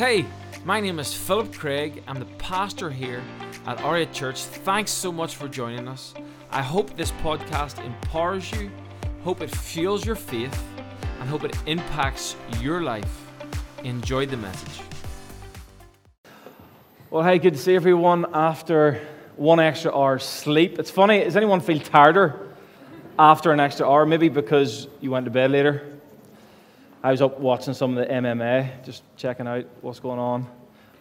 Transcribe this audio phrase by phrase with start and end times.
[0.00, 0.24] Hey,
[0.64, 2.02] my name is Philip Craig.
[2.08, 3.22] I'm the pastor here
[3.66, 4.44] at Aria Church.
[4.44, 6.14] Thanks so much for joining us.
[6.50, 8.70] I hope this podcast empowers you,
[9.24, 10.58] hope it fuels your faith,
[11.20, 13.26] and hope it impacts your life.
[13.84, 14.80] Enjoy the message.
[17.10, 19.06] Well, hey, good to see everyone after
[19.36, 20.78] one extra hour's sleep.
[20.78, 22.54] It's funny, does anyone feel tireder
[23.18, 24.06] after an extra hour?
[24.06, 25.99] Maybe because you went to bed later.
[27.02, 30.46] I was up watching some of the MMA, just checking out what's going on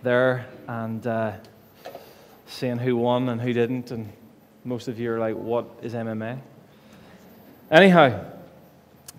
[0.02, 1.34] there and uh,
[2.48, 3.92] seeing who won and who didn't.
[3.92, 4.10] And
[4.64, 6.40] most of you are like, what is MMA?
[7.70, 8.24] Anyhow,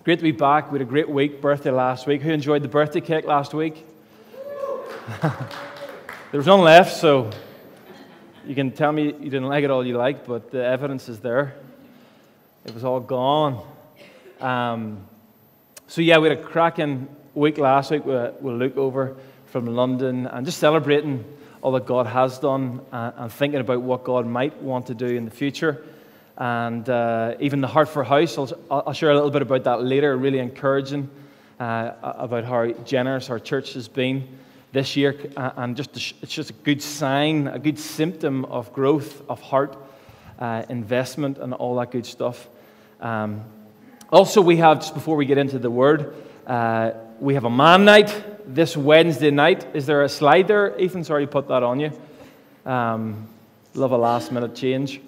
[0.03, 0.71] great to be back.
[0.71, 2.23] We had a great week, birthday last week.
[2.23, 3.85] Who enjoyed the birthday cake last week?
[5.21, 5.31] there
[6.33, 7.29] was none left, so
[8.43, 11.19] you can tell me you didn't like it all you like, but the evidence is
[11.19, 11.53] there.
[12.65, 13.63] It was all gone.
[14.39, 15.07] Um,
[15.91, 20.25] so, yeah, we had a cracking week last week with, with Luke over from London
[20.25, 21.25] and just celebrating
[21.61, 25.07] all that God has done uh, and thinking about what God might want to do
[25.07, 25.83] in the future.
[26.37, 29.83] And uh, even the Heart for House, I'll, I'll, share a little bit about that
[29.83, 31.09] later, really encouraging
[31.59, 34.29] uh, about how generous our church has been
[34.71, 35.19] this year.
[35.35, 39.75] And just it's just a good sign, a good symptom of growth of heart,
[40.39, 42.47] uh, investment, and all that good stuff.
[43.01, 43.43] Um,
[44.11, 46.13] also, we have, just before we get into the word,
[46.45, 49.65] uh, we have a man night this Wednesday night.
[49.73, 51.05] Is there a slide there, Ethan?
[51.05, 51.91] Sorry to put that on you.
[52.65, 53.29] Um,
[53.73, 54.99] love a last minute change.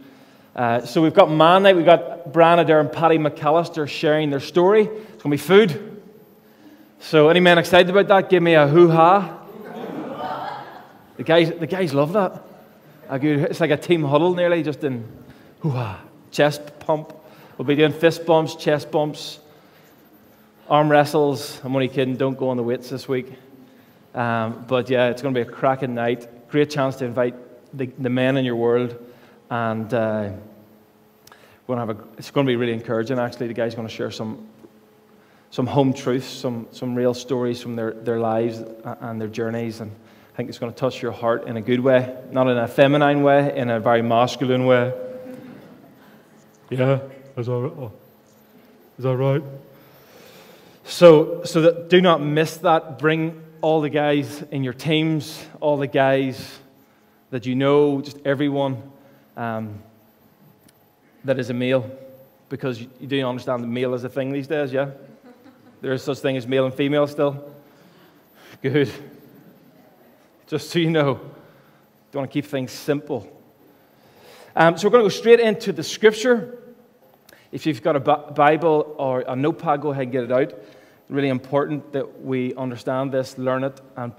[0.55, 1.75] Uh, so we've got man night.
[1.75, 4.83] We've got Brian Adair and Paddy McAllister sharing their story.
[4.83, 6.01] It's going to be food.
[6.99, 8.29] So, any men excited about that?
[8.29, 9.39] Give me a hoo ha.
[11.17, 12.41] The guys, the guys love that.
[13.11, 15.05] It's like a team huddle nearly, just in
[15.59, 16.01] hoo ha,
[16.31, 17.13] chest pump.
[17.57, 19.39] We'll be doing fist bumps, chest bumps,
[20.67, 21.61] arm wrestles.
[21.63, 23.31] I'm only kidding, don't go on the weights this week.
[24.15, 26.49] Um, but yeah, it's going to be a cracking night.
[26.49, 27.35] Great chance to invite
[27.77, 28.97] the, the men in your world.
[29.51, 30.31] And uh,
[31.67, 33.47] we're going to have a, it's going to be really encouraging, actually.
[33.47, 34.47] The guy's going to share some,
[35.51, 39.79] some home truths, some, some real stories from their, their lives and their journeys.
[39.79, 39.91] And
[40.33, 42.67] I think it's going to touch your heart in a good way, not in a
[42.67, 44.91] feminine way, in a very masculine way.
[46.71, 46.99] Yeah.
[47.35, 47.91] Is that, oh,
[48.97, 49.41] is that right?
[50.85, 52.99] So, so that do not miss that.
[52.99, 56.59] Bring all the guys in your teams, all the guys
[57.31, 58.77] that you know, just everyone
[59.35, 59.79] um,
[61.23, 61.89] that is a male,
[62.49, 64.91] because you, you do understand the male is a thing these days, yeah?
[65.81, 67.51] There is such thing as male and female still.
[68.61, 68.89] Good.
[70.47, 71.15] Just so you know,
[72.11, 73.27] don't want to keep things simple.
[74.55, 76.62] Um, so we're going to go straight into the scripture.
[77.53, 80.55] If you've got a Bible or a notepad, go ahead and get it out.
[81.07, 84.11] Really important that we understand this, learn it, and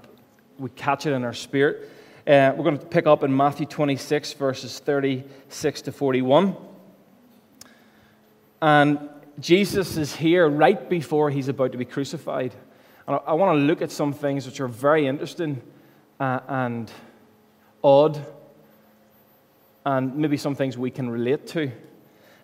[0.57, 1.91] we catch it in our spirit.
[2.25, 6.55] Uh, we're going to pick up in Matthew 26, verses 36 to 41.
[8.61, 12.53] And Jesus is here right before he's about to be crucified.
[13.05, 15.61] And I, I want to look at some things which are very interesting
[16.21, 16.89] uh, and
[17.83, 18.25] odd,
[19.85, 21.69] and maybe some things we can relate to.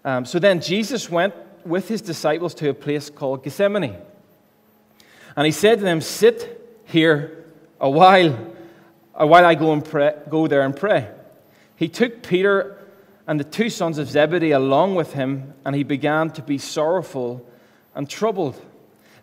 [0.03, 1.33] Um, so then Jesus went
[1.65, 3.95] with his disciples to a place called Gethsemane.
[5.35, 7.45] And he said to them, Sit here
[7.79, 8.53] a while,
[9.15, 11.09] a while I go, and pray, go there and pray.
[11.75, 12.77] He took Peter
[13.27, 17.45] and the two sons of Zebedee along with him, and he began to be sorrowful
[17.95, 18.59] and troubled.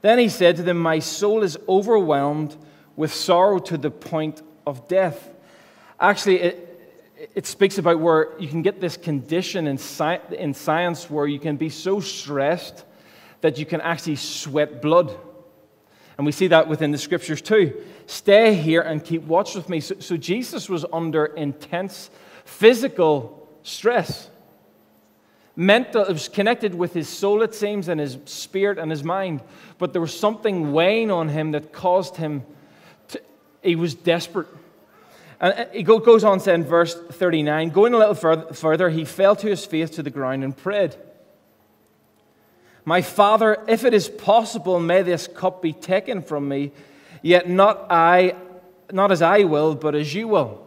[0.01, 2.57] Then he said to them, My soul is overwhelmed
[2.97, 5.31] with sorrow to the point of death.
[6.01, 6.68] Actually, it,
[7.39, 11.39] it speaks about where you can get this condition in, sci- in science where you
[11.39, 12.85] can be so stressed
[13.43, 15.17] that you can actually sweat blood.
[16.17, 17.81] And we see that within the scriptures too.
[18.07, 19.79] Stay here and keep watch with me.
[19.79, 22.11] So, so Jesus was under intense
[22.45, 24.31] physical stress.
[25.55, 29.43] Mental, it was connected with his soul, it seems, and his spirit and his mind.
[29.79, 32.43] But there was something weighing on him that caused him
[33.11, 33.23] to,
[33.63, 34.49] he was desperate.
[35.41, 38.15] And uh, he goes on saying, verse 39, going a little
[38.53, 40.97] further, he fell to his face to the ground and prayed.
[42.85, 46.73] My father, if it is possible, may this cup be taken from me,
[47.23, 48.35] yet not I,
[48.91, 50.65] not as I will, but as you will.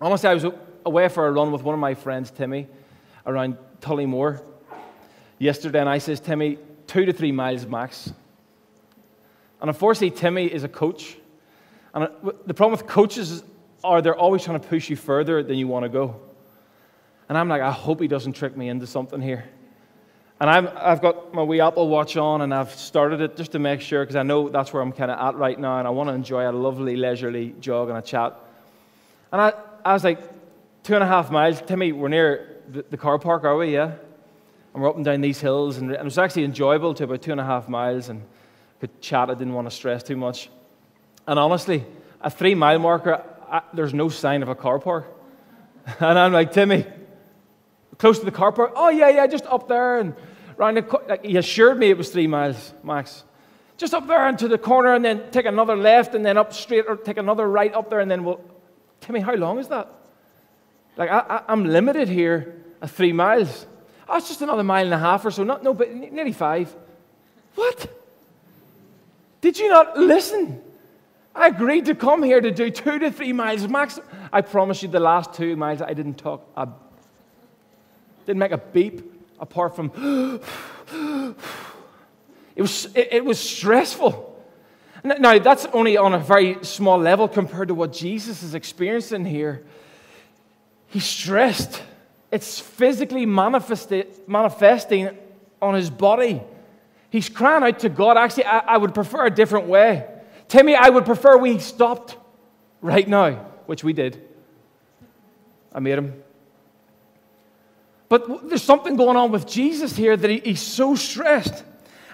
[0.00, 0.46] Honestly, I was
[0.84, 2.66] away for a run with one of my friends, Timmy,
[3.26, 4.42] around Tollymore
[5.38, 8.12] yesterday, and I says, Timmy, two to three miles max.
[9.60, 11.16] And unfortunately, Timmy is a coach.
[11.94, 12.08] And uh,
[12.46, 13.42] the problem with coaches is
[13.86, 16.20] or they're always trying to push you further than you want to go.
[17.28, 19.44] And I'm like, I hope he doesn't trick me into something here.
[20.38, 23.58] And I'm, I've got my wee Apple Watch on, and I've started it just to
[23.58, 25.90] make sure, because I know that's where I'm kind of at right now, and I
[25.90, 28.38] want to enjoy a lovely, leisurely jog and a chat.
[29.32, 29.54] And I,
[29.84, 30.20] I was like,
[30.82, 31.62] two and a half miles.
[31.62, 33.72] Timmy, we're near the, the car park, are we?
[33.72, 33.92] Yeah.
[34.74, 37.32] And we're up and down these hills, and it was actually enjoyable to about two
[37.32, 38.22] and a half miles, and
[38.80, 39.30] could chat.
[39.30, 40.50] I didn't want to stress too much.
[41.26, 41.84] And honestly,
[42.20, 45.12] a three mile marker, I, there's no sign of a car park.
[46.00, 46.84] And I'm like, Timmy,
[47.98, 48.72] close to the car park?
[48.74, 50.00] Oh, yeah, yeah, just up there.
[50.00, 50.14] And
[50.56, 53.22] round the, like, he assured me it was three miles, Max.
[53.76, 56.86] Just up there into the corner and then take another left and then up straight
[56.88, 58.40] or take another right up there and then we'll.
[59.00, 59.88] Timmy, how long is that?
[60.96, 63.66] Like, I, am limited here at three miles.
[64.08, 65.44] Oh, just another mile and a half or so.
[65.44, 66.74] Not, no, but nearly five.
[67.54, 67.86] What?
[69.40, 70.62] Did you not listen?
[71.36, 74.00] I agreed to come here to do two to three miles max.
[74.32, 76.42] I promise you, the last two miles, I didn't talk,
[78.24, 79.02] didn't make a beep
[79.38, 79.92] apart from.
[82.56, 84.32] it, was, it, it was stressful.
[85.04, 89.62] Now, that's only on a very small level compared to what Jesus is experiencing here.
[90.88, 91.82] He's stressed.
[92.32, 95.18] It's physically manifesting
[95.62, 96.40] on his body.
[97.10, 98.16] He's crying out to God.
[98.16, 100.06] Actually, I, I would prefer a different way.
[100.48, 102.16] Timmy, I would prefer we stopped
[102.80, 103.32] right now,
[103.66, 104.22] which we did.
[105.72, 106.22] I made him.
[108.08, 111.64] But there's something going on with Jesus here that he, he's so stressed.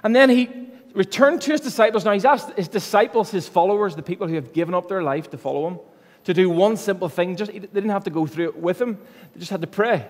[0.02, 0.48] And then he
[0.94, 2.04] returned to his disciples.
[2.04, 5.30] Now, he's asked his disciples, his followers, the people who have given up their life
[5.30, 5.78] to follow him,
[6.24, 7.36] to do one simple thing.
[7.36, 8.98] Just, they didn't have to go through it with him,
[9.34, 10.06] they just had to pray.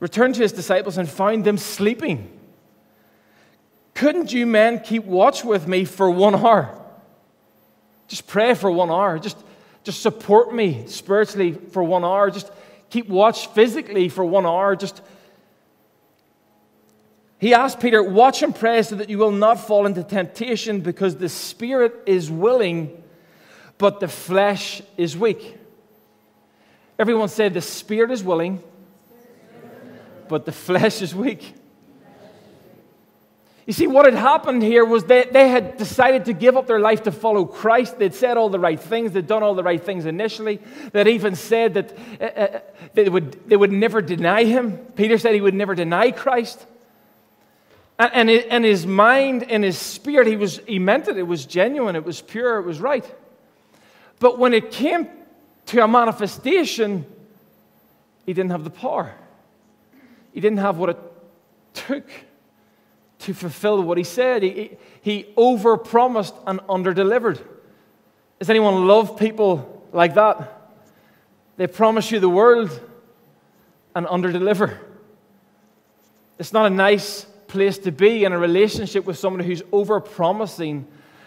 [0.00, 2.32] Returned to his disciples and found them sleeping.
[3.94, 6.77] Couldn't you men keep watch with me for one hour?
[8.08, 9.18] Just pray for one hour.
[9.18, 9.36] Just,
[9.84, 12.30] just support me spiritually for one hour.
[12.30, 12.50] Just
[12.90, 14.74] keep watch physically for one hour.
[14.74, 15.02] Just
[17.38, 21.16] he asked Peter, Watch and pray so that you will not fall into temptation because
[21.16, 23.02] the spirit is willing,
[23.76, 25.56] but the flesh is weak.
[26.98, 28.60] Everyone said, The spirit is willing,
[30.28, 31.54] but the flesh is weak.
[33.68, 36.80] You see, what had happened here was that they had decided to give up their
[36.80, 37.98] life to follow Christ.
[37.98, 40.58] They'd said all the right things, they'd done all the right things initially.
[40.92, 42.60] They'd even said that uh, uh,
[42.94, 44.78] they, would, they would never deny him.
[44.96, 46.64] Peter said he would never deny Christ.
[47.98, 51.18] And, and, and his mind and his spirit, he, was, he meant it.
[51.18, 53.04] It was genuine, it was pure, it was right.
[54.18, 55.10] But when it came
[55.66, 57.04] to a manifestation,
[58.24, 59.12] he didn't have the power.
[60.32, 60.98] He didn't have what it
[61.74, 62.08] took
[63.28, 64.42] to fulfill what he said.
[64.42, 64.70] He,
[65.02, 67.38] he overpromised and underdelivered.
[68.38, 70.70] Does anyone love people like that?
[71.58, 72.70] They promise you the world
[73.94, 74.78] and underdeliver.
[76.38, 80.84] It's not a nice place to be in a relationship with someone who's overpromising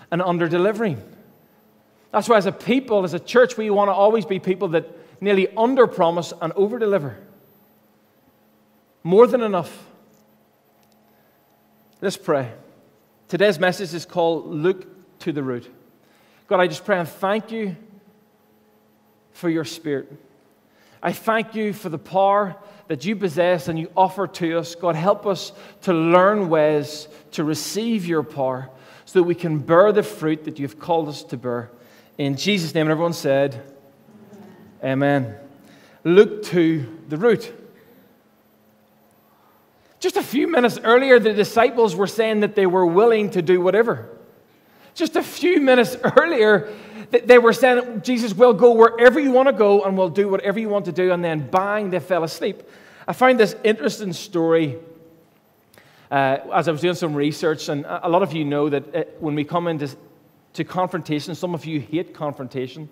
[0.09, 0.97] and underdelivering.
[2.11, 4.87] That's why, as a people, as a church, we want to always be people that
[5.21, 7.15] nearly underpromise and overdeliver.
[9.03, 9.90] More than enough.
[12.01, 12.51] Let's pray.
[13.27, 15.71] Today's message is called Look to the Root.
[16.47, 17.75] God, I just pray and thank you
[19.33, 20.11] for your spirit.
[21.03, 22.55] I thank you for the power
[22.87, 24.73] that you possess and you offer to us.
[24.73, 25.51] God, help us
[25.83, 28.69] to learn ways to receive your power
[29.05, 31.69] so that we can bear the fruit that you've called us to bear.
[32.17, 33.63] In Jesus' name, everyone said,
[34.83, 35.23] Amen.
[35.23, 35.35] Amen.
[36.03, 37.60] Look to the root.
[40.01, 43.61] Just a few minutes earlier, the disciples were saying that they were willing to do
[43.61, 44.09] whatever.
[44.95, 46.73] Just a few minutes earlier,
[47.11, 50.59] they were saying, Jesus, we'll go wherever you want to go and we'll do whatever
[50.59, 51.11] you want to do.
[51.11, 52.63] And then bang, they fell asleep.
[53.07, 54.79] I found this interesting story
[56.09, 57.69] uh, as I was doing some research.
[57.69, 59.95] And a lot of you know that uh, when we come into
[60.53, 62.89] to confrontation, some of you hate confrontation.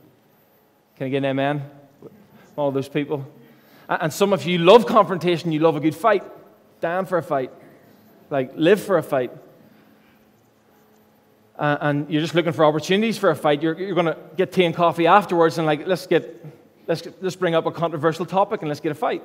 [0.95, 1.63] Can I get an amen?
[2.55, 3.27] All those people.
[3.89, 6.23] And some of you love confrontation, you love a good fight
[6.81, 7.51] down for a fight,
[8.29, 9.31] like live for a fight.
[11.57, 13.61] Uh, and you're just looking for opportunities for a fight.
[13.61, 16.45] You're, you're going to get tea and coffee afterwards, and like let's get
[16.87, 19.23] let's let's bring up a controversial topic and let's get a fight.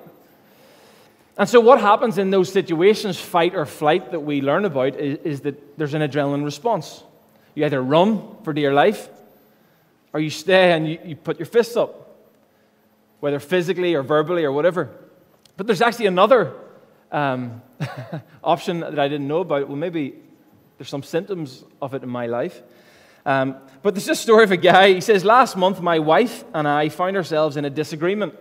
[1.37, 5.19] And so, what happens in those situations, fight or flight, that we learn about is,
[5.25, 7.03] is that there's an adrenaline response.
[7.55, 9.09] You either run for dear life,
[10.13, 12.17] or you stay and you, you put your fists up,
[13.21, 14.91] whether physically or verbally or whatever.
[15.57, 16.53] But there's actually another
[17.15, 17.63] um,
[18.45, 19.69] option that I didn't know about.
[19.69, 20.15] Well, maybe
[20.77, 22.61] there's some symptoms of it in my life.
[23.25, 24.93] Um, but there's a story of a guy.
[24.93, 28.35] He says, Last month, my wife and I found ourselves in a disagreement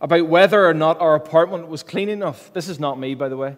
[0.00, 2.52] about whether or not our apartment was clean enough.
[2.52, 3.56] This is not me, by the way.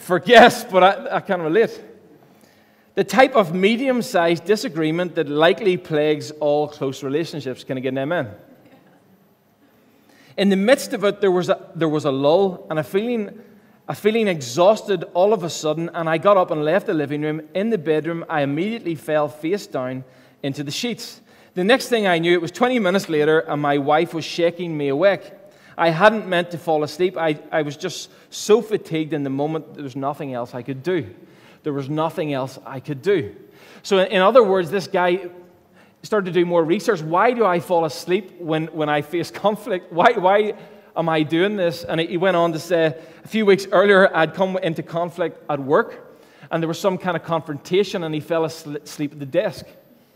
[0.00, 1.80] for guests, but I, I can relate.
[2.94, 7.62] The type of medium sized disagreement that likely plagues all close relationships.
[7.62, 8.30] Can I get an amen?
[10.36, 13.38] In the midst of it, there was a, there was a lull and a feeling,
[13.88, 17.22] a feeling exhausted all of a sudden, and I got up and left the living
[17.22, 17.42] room.
[17.54, 20.04] In the bedroom, I immediately fell face down
[20.42, 21.20] into the sheets.
[21.54, 24.76] The next thing I knew, it was 20 minutes later, and my wife was shaking
[24.76, 25.32] me awake.
[25.78, 27.16] I hadn't meant to fall asleep.
[27.16, 30.82] I, I was just so fatigued in the moment, there was nothing else I could
[30.82, 31.14] do.
[31.62, 33.34] There was nothing else I could do.
[33.82, 35.30] So, in other words, this guy
[36.06, 37.02] started to do more research.
[37.02, 39.92] Why do I fall asleep when, when I face conflict?
[39.92, 40.54] Why, why
[40.96, 41.84] am I doing this?
[41.84, 45.60] And he went on to say, a few weeks earlier, I'd come into conflict at
[45.60, 46.18] work,
[46.50, 49.66] and there was some kind of confrontation, and he fell asleep at the desk.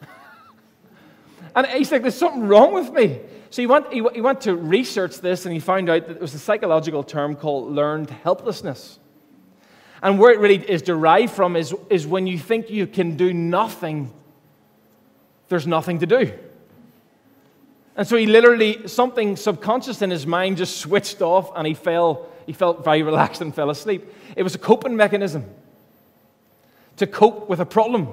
[1.56, 3.20] and he's like, There's something wrong with me.
[3.50, 6.20] So he went, he, he went to research this, and he found out that it
[6.20, 9.00] was a psychological term called learned helplessness.
[10.02, 13.34] And where it really is derived from is, is when you think you can do
[13.34, 14.12] nothing
[15.50, 16.32] there's nothing to do.
[17.96, 22.28] And so he literally, something subconscious in his mind just switched off and he fell,
[22.46, 24.10] he felt very relaxed and fell asleep.
[24.36, 25.44] It was a coping mechanism
[26.96, 28.08] to cope with a problem.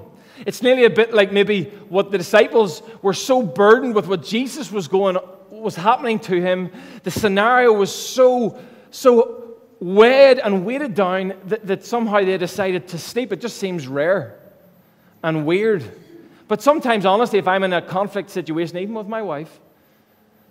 [0.46, 4.72] It's nearly a bit like maybe what the disciples were so burdened with what Jesus
[4.72, 5.17] was going
[5.50, 6.72] was happening to him.
[7.03, 8.60] The scenario was so
[8.91, 13.32] so weighed and weighted down that, that somehow they decided to sleep.
[13.32, 14.39] It just seems rare
[15.24, 15.84] and weird.
[16.48, 19.60] But sometimes, honestly, if I'm in a conflict situation, even with my wife,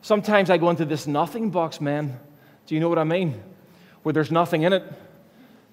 [0.03, 2.19] sometimes I go into this nothing box, man.
[2.67, 3.41] Do you know what I mean?
[4.03, 4.85] Where there's nothing in it,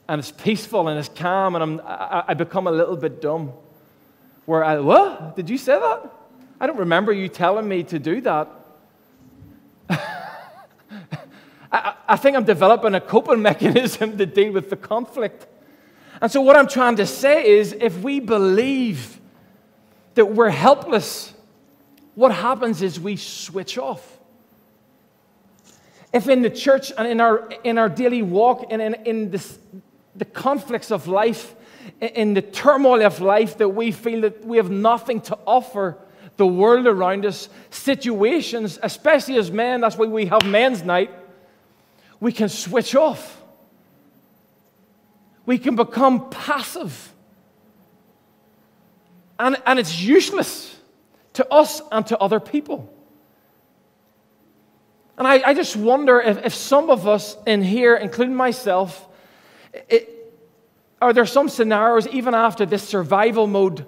[0.08, 3.51] and it's peaceful and it's calm, and I'm, I, I become a little bit dumb.
[4.46, 5.36] Where I, what?
[5.36, 6.12] Did you say that?
[6.60, 8.48] I don't remember you telling me to do that.
[9.89, 15.48] I, I think I'm developing a coping mechanism to deal with the conflict.
[16.22, 19.20] And so, what I'm trying to say is if we believe
[20.15, 21.34] that we're helpless,
[22.15, 24.20] what happens is we switch off.
[26.13, 29.58] If in the church and in our, in our daily walk and in, in this,
[30.15, 31.55] the conflicts of life,
[32.00, 35.98] in the turmoil of life, that we feel that we have nothing to offer
[36.38, 41.12] the world around us, situations, especially as men, that's why we have men's night,
[42.20, 43.41] we can switch off.
[45.46, 47.12] We can become passive.
[49.40, 50.75] And, and it's useless
[51.34, 52.94] to us and to other people.
[55.18, 59.08] And I, I just wonder if, if some of us in here, including myself,
[59.90, 60.10] it,
[61.02, 63.86] are there some scenarios, even after this survival mode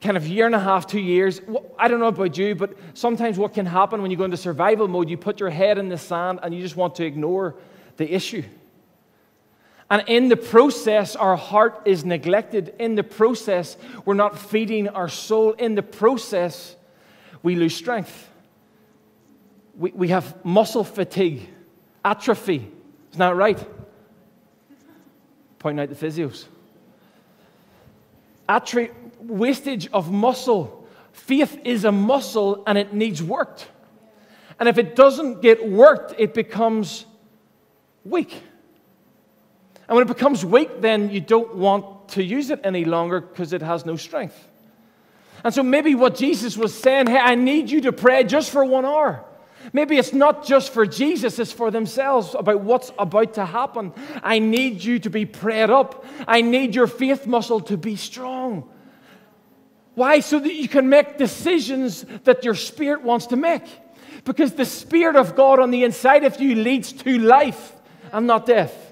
[0.00, 1.40] kind of year and a half, two years?
[1.78, 4.86] I don't know about you, but sometimes what can happen when you go into survival
[4.86, 7.56] mode, you put your head in the sand and you just want to ignore
[7.96, 8.42] the issue.
[9.90, 12.74] And in the process, our heart is neglected.
[12.78, 15.52] In the process, we're not feeding our soul.
[15.52, 16.76] In the process,
[17.42, 18.30] we lose strength.
[19.76, 21.48] We, we have muscle fatigue,
[22.04, 22.70] atrophy.
[23.10, 23.58] Isn't that right?
[25.58, 26.44] Pointing out the physios.
[28.48, 30.86] Atrophy, wastage of muscle.
[31.12, 33.68] Faith is a muscle and it needs worked.
[34.60, 37.06] And if it doesn't get worked, it becomes
[38.04, 38.42] weak.
[39.90, 43.52] And when it becomes weak, then you don't want to use it any longer because
[43.52, 44.48] it has no strength.
[45.42, 48.64] And so maybe what Jesus was saying, hey, I need you to pray just for
[48.64, 49.24] one hour.
[49.72, 53.92] Maybe it's not just for Jesus, it's for themselves about what's about to happen.
[54.22, 56.06] I need you to be prayed up.
[56.28, 58.70] I need your faith muscle to be strong.
[59.96, 60.20] Why?
[60.20, 63.64] So that you can make decisions that your spirit wants to make.
[64.24, 67.72] Because the Spirit of God on the inside of you leads to life
[68.12, 68.89] and not death.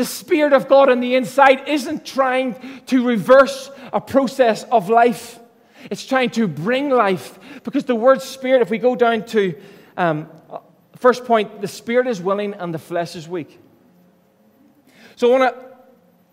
[0.00, 2.54] The Spirit of God on the inside isn't trying
[2.86, 5.38] to reverse a process of life,
[5.90, 7.38] it's trying to bring life.
[7.64, 9.60] Because the word Spirit, if we go down to
[9.98, 10.26] um,
[10.96, 13.58] first point, the Spirit is willing and the flesh is weak.
[15.16, 15.66] So I want to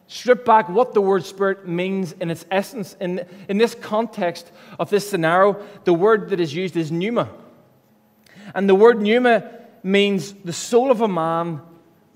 [0.08, 2.96] strip back what the word Spirit means in its essence.
[3.02, 7.30] In, in this context of this scenario, the word that is used is pneuma.
[8.56, 9.52] And the word pneuma
[9.84, 11.60] means the soul of a man,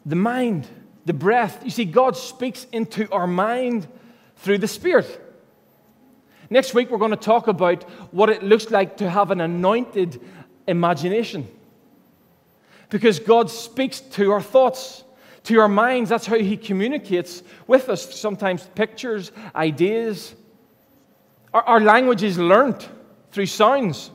[0.05, 0.70] the mind
[1.05, 1.62] the breath.
[1.63, 3.88] You see, God speaks into our mind
[4.38, 5.20] through the Spirit.
[6.50, 10.22] Next week, we're going to talk about what it looks like to have an anointed
[10.67, 11.48] imagination.
[12.89, 15.03] Because God speaks to our thoughts,
[15.43, 16.10] to our minds.
[16.10, 18.20] That's how He communicates with us.
[18.20, 20.36] Sometimes pictures, ideas.
[21.53, 22.86] Our, our language is learned
[23.31, 24.12] through sounds.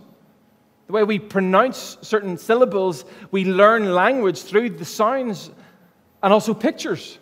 [0.89, 5.51] The way we pronounce certain syllables, we learn language through the sounds
[6.23, 7.19] and also pictures.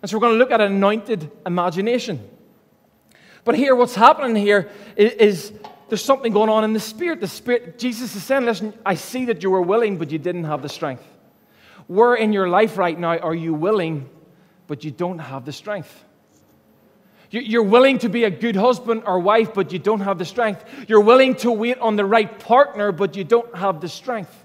[0.00, 2.28] And so we're going to look at anointed imagination.
[3.44, 5.52] But here, what's happening here is, is,
[5.88, 7.20] there's something going on in the spirit.
[7.20, 10.44] The spirit, Jesus is saying, listen, I see that you were willing, but you didn't
[10.44, 11.04] have the strength.
[11.86, 14.08] Where in your life right now are you willing,
[14.66, 16.04] but you don't have the strength?
[17.30, 20.64] You're willing to be a good husband or wife, but you don't have the strength.
[20.86, 24.44] You're willing to wait on the right partner, but you don't have the strength.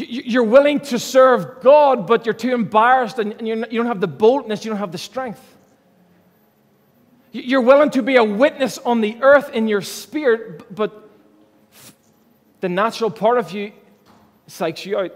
[0.00, 4.64] You're willing to serve God, but you're too embarrassed and you don't have the boldness,
[4.64, 5.42] you don't have the strength.
[7.32, 11.10] You're willing to be a witness on the earth in your spirit, but
[12.60, 13.72] the natural part of you
[14.48, 15.12] psychs you out.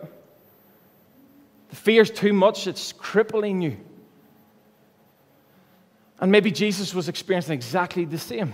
[1.71, 3.77] The fear's too much, it's crippling you.
[6.21, 8.53] And maybe Jesus was experiencing exactly the same.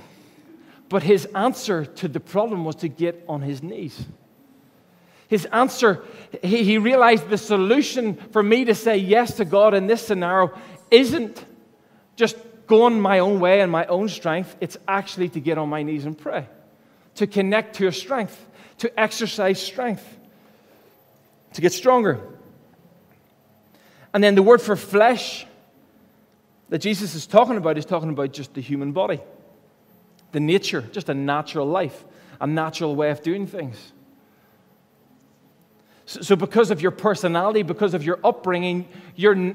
[0.88, 4.06] But his answer to the problem was to get on his knees.
[5.28, 6.02] His answer,
[6.42, 10.58] he, he realized the solution for me to say yes to God in this scenario
[10.90, 11.44] isn't
[12.16, 15.82] just going my own way and my own strength, it's actually to get on my
[15.82, 16.46] knees and pray,
[17.16, 18.46] to connect to your strength,
[18.78, 20.04] to exercise strength,
[21.54, 22.20] to get stronger.
[24.14, 25.46] And then the word for flesh
[26.68, 29.20] that Jesus is talking about is talking about just the human body,
[30.32, 32.04] the nature, just a natural life,
[32.40, 33.92] a natural way of doing things.
[36.08, 39.52] So, because of your personality, because of your upbringing, your,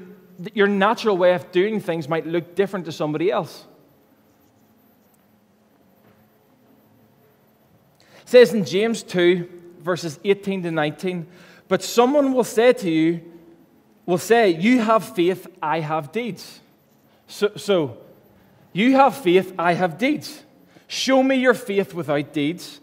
[0.52, 3.64] your natural way of doing things might look different to somebody else.
[8.22, 9.48] It says in James 2,
[9.80, 11.26] verses 18 to 19,
[11.66, 13.20] but someone will say to you,
[14.06, 16.60] will say, You have faith, I have deeds.
[17.26, 17.98] So, so
[18.72, 20.44] you have faith, I have deeds.
[20.86, 22.78] Show me your faith without deeds,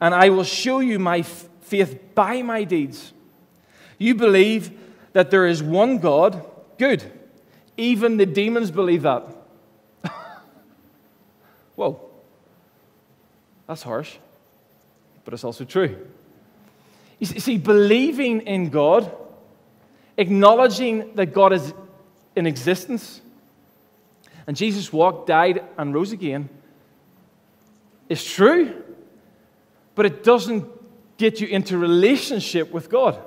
[0.00, 3.14] and I will show you my faith by my deeds.
[3.98, 4.70] You believe
[5.12, 6.44] that there is one God,
[6.78, 7.02] good.
[7.76, 9.26] Even the demons believe that.
[11.74, 12.00] Whoa.
[13.66, 14.16] That's harsh,
[15.24, 16.06] but it's also true.
[17.18, 19.10] You see, believing in God,
[20.16, 21.72] acknowledging that God is
[22.36, 23.20] in existence,
[24.46, 26.48] and Jesus walked, died, and rose again,
[28.08, 28.82] is true,
[29.94, 30.66] but it doesn't
[31.16, 33.18] get you into relationship with God.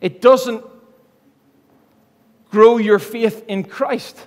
[0.00, 0.64] It doesn't
[2.50, 4.24] grow your faith in Christ.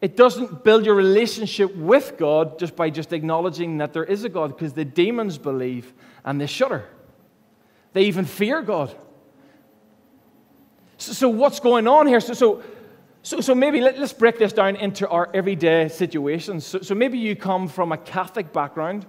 [0.00, 4.28] It doesn't build your relationship with God just by just acknowledging that there is a
[4.28, 5.92] God, because the demons believe
[6.24, 6.84] and they shudder.
[7.92, 8.94] They even fear God.
[10.96, 12.20] So, so what's going on here?
[12.20, 12.62] So, so,
[13.22, 16.66] so, so maybe let, us break this down into our everyday situations.
[16.66, 19.06] So, so maybe you come from a Catholic background,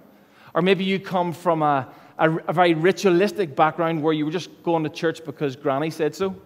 [0.54, 4.50] or maybe you come from a, a, a very ritualistic background where you were just
[4.62, 6.36] going to church because granny said so.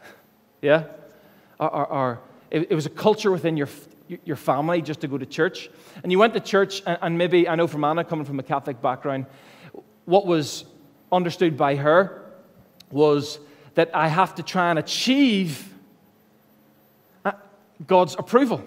[0.62, 0.84] yeah?
[1.58, 3.68] Or, or, or it, it, was a culture within your,
[4.24, 5.70] your family just to go to church.
[6.02, 8.42] And you went to church, and, and maybe, I know from Anna coming from a
[8.42, 9.26] Catholic background,
[10.04, 10.64] what was
[11.10, 12.32] understood by her
[12.90, 13.38] was
[13.74, 15.72] that I have to try and achieve
[17.24, 17.32] uh,
[17.86, 18.62] God's approval.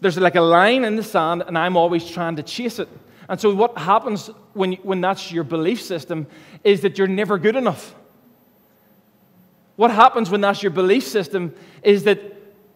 [0.00, 2.88] There's like a line in the sand, and I'm always trying to chase it.
[3.28, 6.26] And so, what happens when, when that's your belief system
[6.64, 7.94] is that you're never good enough.
[9.76, 12.20] What happens when that's your belief system is that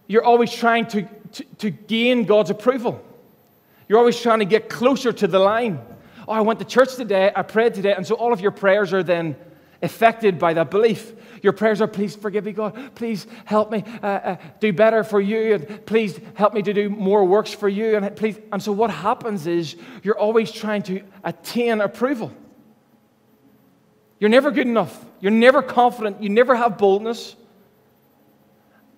[0.07, 3.03] you're always trying to, to, to gain God's approval.
[3.88, 5.81] You're always trying to get closer to the line.
[6.29, 8.93] Oh, I went to church today, I prayed today, and so all of your prayers
[8.93, 9.37] are then
[9.83, 11.12] affected by that belief.
[11.42, 12.95] Your prayers are, please forgive me, God.
[12.95, 15.55] Please help me uh, uh, do better for you.
[15.55, 17.97] And please help me to do more works for you.
[17.97, 18.38] And, please.
[18.53, 22.33] and so what happens is you're always trying to attain approval.
[24.21, 25.05] You're never good enough.
[25.21, 26.23] You're never confident.
[26.23, 27.35] You never have boldness.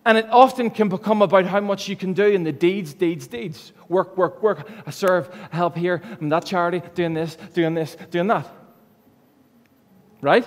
[0.04, 3.26] And it often can become about how much you can do in the deeds, deeds,
[3.26, 3.72] deeds.
[3.88, 4.68] Work, work, work.
[4.86, 8.46] I serve, I help here, I'm that charity, doing this, doing this, doing that.
[10.20, 10.46] Right?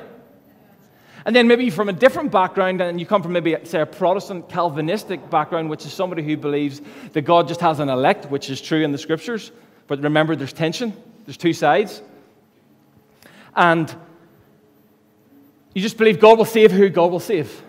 [1.28, 4.48] And then maybe from a different background, and you come from maybe, say, a Protestant
[4.48, 8.62] Calvinistic background, which is somebody who believes that God just has an elect, which is
[8.62, 9.52] true in the scriptures.
[9.88, 10.94] But remember, there's tension,
[11.26, 12.02] there's two sides.
[13.58, 13.94] And
[15.74, 17.62] you just believe God will save who God will save.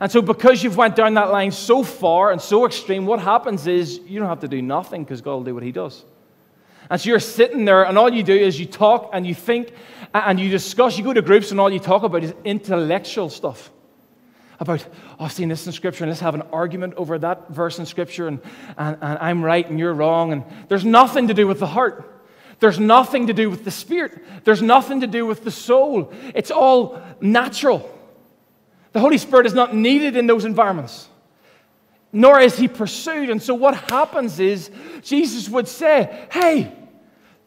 [0.00, 3.68] And so because you've went down that line so far and so extreme, what happens
[3.68, 6.04] is you don't have to do nothing because God will do what he does.
[6.88, 9.72] And so you're sitting there, and all you do is you talk and you think
[10.14, 10.96] and you discuss.
[10.96, 13.70] You go to groups, and all you talk about is intellectual stuff.
[14.58, 14.86] About,
[15.18, 17.84] oh, I've seen this in Scripture, and let's have an argument over that verse in
[17.86, 18.40] Scripture, and,
[18.78, 20.32] and, and I'm right and you're wrong.
[20.32, 22.12] And there's nothing to do with the heart.
[22.58, 24.24] There's nothing to do with the spirit.
[24.44, 26.12] There's nothing to do with the soul.
[26.34, 27.92] It's all natural.
[28.92, 31.08] The Holy Spirit is not needed in those environments,
[32.16, 33.28] nor is he pursued.
[33.28, 34.70] And so, what happens is
[35.02, 36.72] Jesus would say, Hey,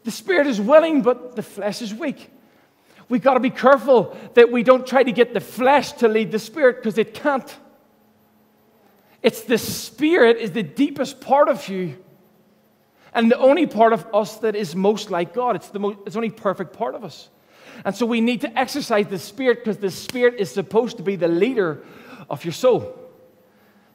[0.04, 2.30] the Spirit is willing, but the flesh is weak.
[3.08, 6.30] We've got to be careful that we don't try to get the flesh to lead
[6.30, 7.52] the Spirit because it can't.
[9.22, 11.96] It's the Spirit is the deepest part of you
[13.12, 15.56] and the only part of us that is most like God.
[15.56, 17.28] It's the, most, it's only perfect part of us.
[17.84, 21.16] And so we need to exercise the Spirit because the Spirit is supposed to be
[21.16, 21.82] the leader
[22.28, 22.99] of your soul.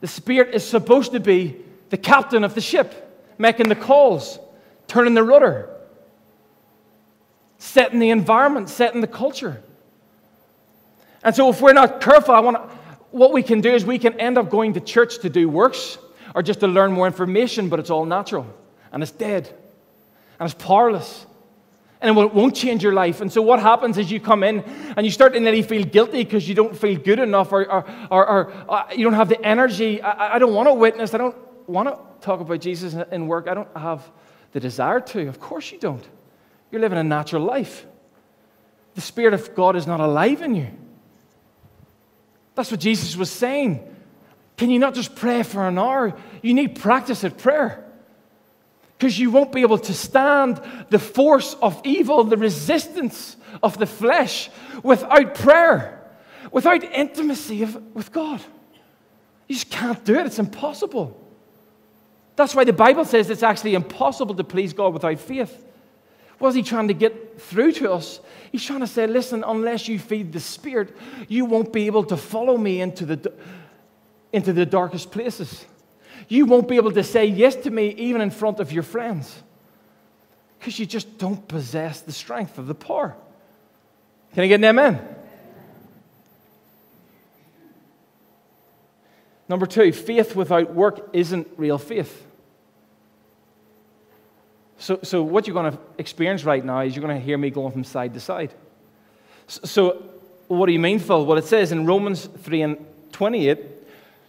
[0.02, 1.58] The Spirit is supposed to be
[1.90, 2.94] the captain of the ship,
[3.38, 4.40] making the calls,
[4.88, 5.70] turning the rudder,
[7.58, 9.62] setting the environment, setting the culture.
[11.24, 12.58] And so if we're not careful, I want
[13.12, 15.98] what we can do is we can end up going to church to do works
[16.36, 18.46] or just to learn more information, but it's all natural
[18.92, 19.48] and it's dead
[20.40, 21.26] and it's powerless
[22.06, 23.22] and it won't change your life.
[23.22, 24.60] And so, what happens is you come in
[24.96, 27.86] and you start to nearly feel guilty because you don't feel good enough or, or,
[28.12, 30.02] or, or uh, you don't have the energy.
[30.02, 31.14] I, I don't want to witness.
[31.14, 31.36] I don't
[31.68, 33.48] want to talk about Jesus in work.
[33.48, 34.10] I don't have
[34.52, 35.28] the desire to.
[35.28, 36.08] Of course, you don't.
[36.72, 37.86] You're living a natural life.
[38.94, 40.68] The Spirit of God is not alive in you.
[42.54, 43.96] That's what Jesus was saying.
[44.58, 46.16] Can you not just pray for an hour?
[46.42, 47.85] You need practice at prayer
[48.98, 53.86] because you won't be able to stand the force of evil, the resistance of the
[53.86, 54.50] flesh,
[54.84, 56.02] without prayer,
[56.52, 58.42] without intimacy of, with God.
[59.48, 61.22] You just can't do it, it's impossible.
[62.36, 65.64] That's why the Bible says it's actually impossible to please God without faith.
[66.38, 68.20] What is he trying to get through to us?
[68.52, 70.96] He's trying to say, listen, unless you feed the Spirit,
[71.28, 73.34] you won't be able to follow me into the,
[74.34, 75.66] into the darkest places.
[76.28, 79.44] You won't be able to say yes to me even in front of your friends
[80.60, 83.16] because you just don't possess the strength of the poor.
[84.34, 85.16] Can I get an amen?
[89.48, 92.26] Number two, faith without work isn't real faith.
[94.78, 97.50] So, so what you're going to experience right now is you're going to hear me
[97.50, 98.54] going from side to side.
[99.48, 100.04] So, so
[100.48, 101.26] what do you mean, Phil?
[101.26, 103.75] Well, it says in Romans 3 and 28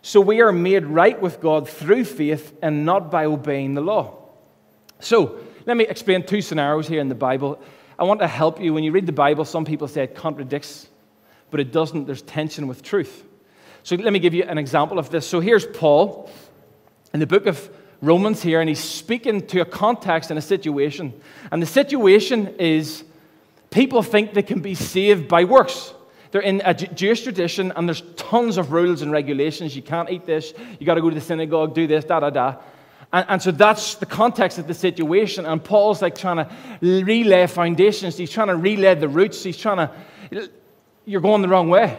[0.06, 4.16] so we are made right with God through faith and not by obeying the law.
[5.00, 7.60] So let me explain two scenarios here in the Bible.
[7.98, 8.72] I want to help you.
[8.72, 10.86] When you read the Bible, some people say it contradicts,
[11.50, 12.06] but it doesn't.
[12.06, 13.24] There's tension with truth.
[13.82, 15.26] So let me give you an example of this.
[15.26, 16.30] So here's Paul
[17.12, 17.68] in the book of
[18.00, 21.20] Romans here, and he's speaking to a context and a situation.
[21.50, 23.02] And the situation is
[23.70, 25.92] people think they can be saved by works.
[26.30, 29.76] They're in a Jewish tradition, and there's tons of rules and regulations.
[29.76, 30.52] You can't eat this.
[30.78, 32.56] You got to go to the synagogue, do this, da da da.
[33.12, 35.46] And, and, so that's the context of the situation.
[35.46, 36.50] And Paul's like trying to
[36.82, 38.16] relay foundations.
[38.16, 39.42] He's trying to relay the roots.
[39.42, 40.50] He's trying to,
[41.04, 41.98] you're going the wrong way.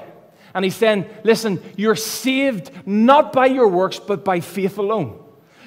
[0.53, 5.23] And he's saying, listen, you're saved not by your works, but by faith alone.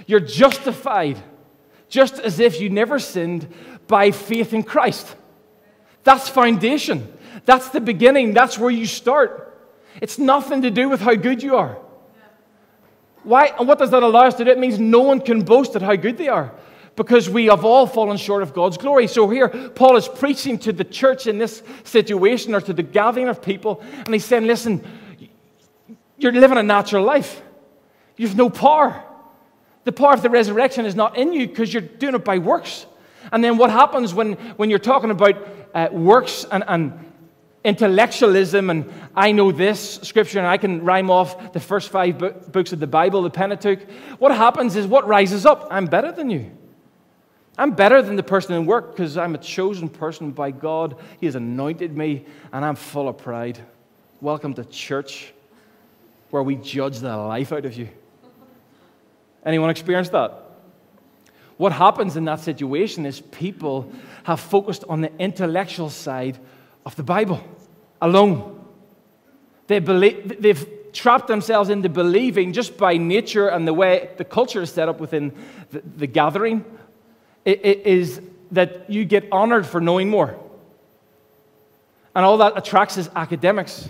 [0.07, 1.23] You're justified,
[1.89, 3.49] just as if you never sinned,
[3.87, 5.15] by faith in Christ.
[6.05, 7.13] That's foundation.
[7.45, 8.35] That's the beginning.
[8.35, 9.47] That's where you start.
[10.01, 11.79] It's nothing to do with how good you are.
[13.23, 13.53] Why?
[13.59, 14.51] And what does that allow us to do?
[14.51, 16.53] It means no one can boast at how good they are
[16.97, 19.07] because we have all fallen short of God's glory.
[19.07, 23.29] So here, Paul is preaching to the church in this situation or to the gathering
[23.29, 24.85] of people, and he's saying, Listen,
[26.19, 27.43] you're living a natural life,
[28.17, 29.05] you have no power.
[29.85, 32.85] The power of the resurrection is not in you because you're doing it by works.
[33.33, 35.37] And then what happens when, when you're talking about
[35.75, 37.10] uh, works and, and
[37.65, 42.19] intellectualism and I know this scripture and I can rhyme off the first five
[42.53, 43.81] books of the Bible, the Pentateuch.
[44.19, 45.69] What happens is what rises up?
[45.71, 46.51] I'm better than you.
[47.59, 50.97] I'm better than the person in work because I'm a chosen person by God.
[51.19, 53.59] He has anointed me and I'm full of pride.
[54.23, 55.35] Welcome to church
[56.31, 57.89] where we judge the life out of you.
[59.45, 60.47] Anyone experienced that?
[61.59, 63.93] What happens in that situation is people
[64.25, 66.39] have focused on the intellectual side
[66.85, 67.43] of the Bible
[68.01, 68.65] alone.
[69.67, 74.63] They believe, they've trapped themselves into believing just by nature and the way the culture
[74.63, 75.33] is set up within
[75.71, 76.65] the, the gathering
[77.45, 78.21] it, it is
[78.53, 80.37] that you get honored for knowing more.
[82.15, 83.89] And all that attracts is academics.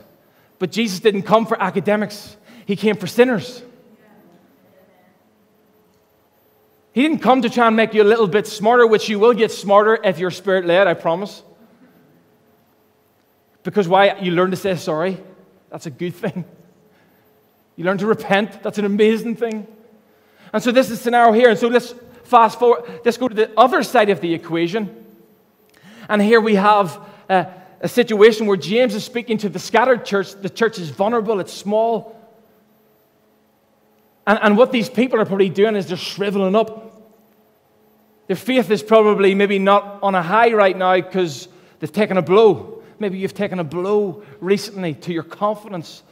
[0.58, 3.62] But Jesus didn't come for academics, He came for sinners.
[6.92, 9.32] He didn't come to try and make you a little bit smarter, which you will
[9.32, 11.44] get smarter if you're spirit led, I promise.
[13.62, 14.18] Because why?
[14.18, 15.18] You learn to say sorry.
[15.70, 16.44] That's a good thing.
[17.76, 18.62] You learn to repent.
[18.62, 19.66] That's an amazing thing.
[20.52, 21.50] And so this is the scenario here.
[21.50, 21.94] And so let's
[22.24, 23.00] fast forward.
[23.04, 25.06] Let's go to the other side of the equation.
[26.08, 27.44] And here we have uh,
[27.80, 30.34] a situation where James is speaking to the scattered church.
[30.34, 32.16] The church is vulnerable, it's small.
[34.26, 36.86] And, and what these people are probably doing is they're shriveling up.
[38.26, 42.22] Their faith is probably maybe not on a high right now because they've taken a
[42.22, 42.79] blow.
[43.00, 46.02] Maybe you've taken a blow recently to your confidence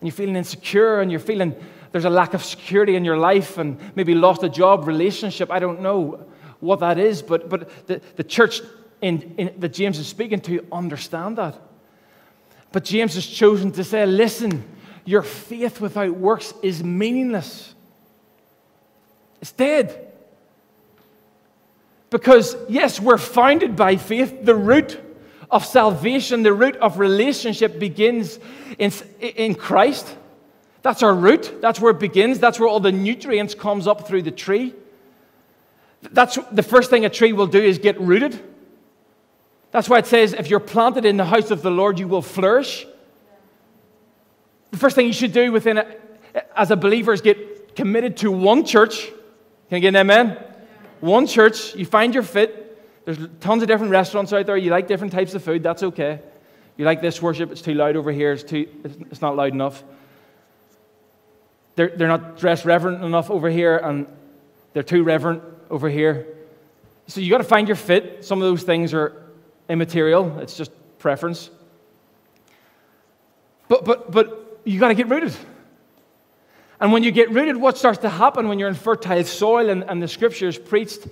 [0.00, 1.54] and you're feeling insecure and you're feeling
[1.92, 5.50] there's a lack of security in your life and maybe lost a job, relationship.
[5.50, 6.24] I don't know
[6.60, 8.62] what that is, but, but the, the church
[9.02, 11.60] in, in, that James is speaking to understand that.
[12.72, 14.64] But James has chosen to say, listen,
[15.04, 17.74] your faith without works is meaningless.
[19.40, 20.12] It's dead.
[22.08, 24.44] Because, yes, we're founded by faith.
[24.44, 25.00] The root
[25.50, 28.38] of salvation, the root of relationship begins
[28.78, 30.16] in, in Christ.
[30.82, 31.60] That's our root.
[31.60, 32.38] That's where it begins.
[32.38, 34.74] That's where all the nutrients comes up through the tree.
[36.02, 38.40] That's the first thing a tree will do is get rooted.
[39.72, 42.22] That's why it says if you're planted in the house of the Lord, you will
[42.22, 42.86] flourish.
[44.70, 45.86] The first thing you should do within a,
[46.56, 49.06] as a believer is get committed to one church.
[49.68, 50.42] Can I get an amen?
[51.00, 51.74] One church.
[51.74, 52.59] You find your fit.
[53.04, 54.56] There's tons of different restaurants out there.
[54.56, 55.62] You like different types of food.
[55.62, 56.20] That's okay.
[56.76, 57.50] You like this worship.
[57.50, 58.32] It's too loud over here.
[58.32, 58.68] It's, too,
[59.10, 59.82] it's not loud enough.
[61.76, 64.06] They're, they're not dressed reverent enough over here, and
[64.72, 66.26] they're too reverent over here.
[67.06, 68.24] So you've got to find your fit.
[68.24, 69.14] Some of those things are
[69.68, 71.50] immaterial, it's just preference.
[73.68, 75.34] But, but, but you got to get rooted.
[76.80, 79.84] And when you get rooted, what starts to happen when you're in fertile soil and,
[79.84, 81.06] and the scripture is preached?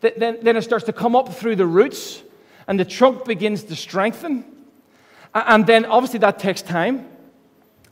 [0.00, 2.22] Then, then it starts to come up through the roots
[2.68, 4.44] and the trunk begins to strengthen.
[5.34, 7.08] And then obviously that takes time.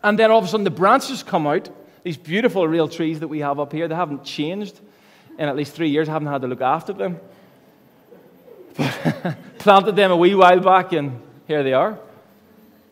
[0.03, 1.69] And then all of a sudden the branches come out.
[2.03, 4.79] These beautiful real trees that we have up here, they haven't changed
[5.39, 6.09] in at least three years.
[6.09, 7.19] I haven't had to look after them.
[9.59, 11.99] planted them a wee while back, and here they are.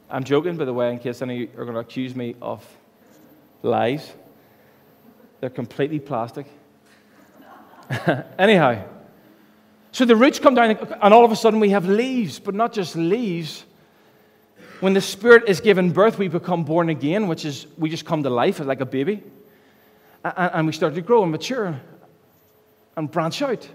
[0.09, 2.67] I'm joking, by the way, in case any are going to accuse me of
[3.63, 4.13] lies.
[5.41, 6.47] They're completely plastic.
[8.39, 8.85] Anyhow,
[9.93, 10.71] so the roots come down,
[11.03, 13.65] and all of a sudden we have leaves, but not just leaves.
[14.81, 18.23] When the Spirit is given birth, we become born again, which is we just come
[18.23, 19.23] to life like a baby.
[20.25, 21.79] And we start to grow and mature
[22.97, 23.69] and branch out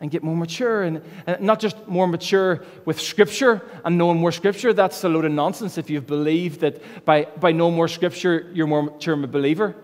[0.00, 1.02] and get more mature and,
[1.40, 5.78] not just more mature with scripture and knowing more scripture that's a load of nonsense
[5.78, 9.74] if you believe that by, by knowing more scripture you're more mature a believer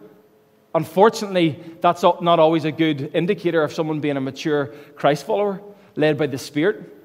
[0.75, 5.61] unfortunately that's not always a good indicator of someone being a mature christ follower
[5.97, 6.97] led by the spirit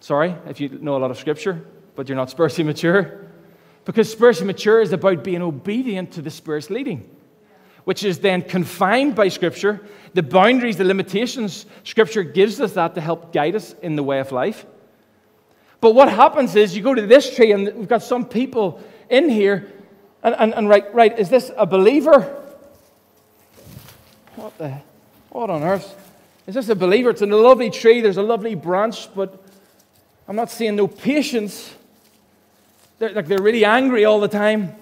[0.00, 1.64] sorry if you know a lot of scripture
[1.94, 3.26] but you're not spiritually mature
[3.84, 7.08] because spiritually mature is about being obedient to the spirit's leading
[7.86, 9.80] which is then confined by Scripture.
[10.12, 14.18] The boundaries, the limitations, Scripture gives us that to help guide us in the way
[14.18, 14.66] of life.
[15.80, 19.28] But what happens is you go to this tree, and we've got some people in
[19.28, 19.72] here,
[20.26, 22.20] and, and, and right, right, is this a believer?
[24.34, 24.76] What the,
[25.30, 25.94] what on earth?
[26.48, 27.10] Is this a believer?
[27.10, 29.40] It's a lovely tree, there's a lovely branch, but
[30.26, 31.72] I'm not seeing no patience.
[32.98, 34.74] They're, like they're really angry all the time.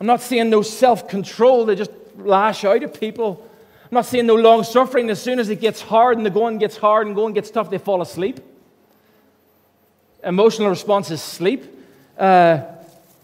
[0.00, 1.64] I'm not seeing no self control.
[1.64, 3.48] They just lash out at people.
[3.84, 5.10] I'm not seeing no long suffering.
[5.10, 7.70] As soon as it gets hard and the going gets hard and going gets tough,
[7.70, 8.40] they fall asleep.
[10.24, 11.64] Emotional response is sleep.
[12.18, 12.62] Uh,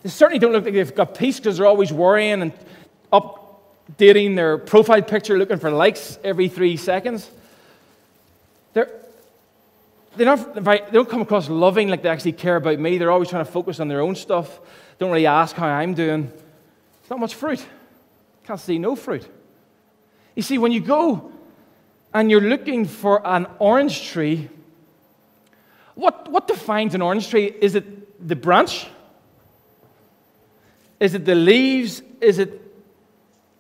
[0.05, 2.53] they certainly don't look like they've got peace because they're always worrying and
[3.11, 7.29] updating their profile picture, looking for likes every three seconds.
[8.75, 8.91] They're,
[10.15, 12.99] they're not, they don't come across loving like they actually care about me.
[12.99, 14.61] They're always trying to focus on their own stuff.
[14.99, 16.31] Don't really ask how I'm doing.
[17.01, 17.65] It's not much fruit.
[18.45, 19.27] Can't see no fruit.
[20.35, 21.33] You see, when you go
[22.13, 24.51] and you're looking for an orange tree,
[25.95, 27.47] what, what defines an orange tree?
[27.47, 28.87] Is it the branch?
[31.01, 32.03] Is it the leaves?
[32.21, 32.61] Is it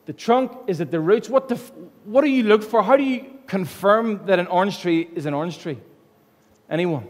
[0.07, 0.53] the trunk?
[0.67, 1.29] Is it the roots?
[1.29, 1.73] What, def-
[2.05, 2.83] what do you look for?
[2.83, 5.79] How do you confirm that an orange tree is an orange tree?
[6.69, 7.07] Anyone?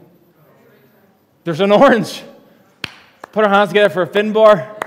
[1.44, 2.22] There's an orange.
[3.32, 4.80] Put our hands together for a Finbar.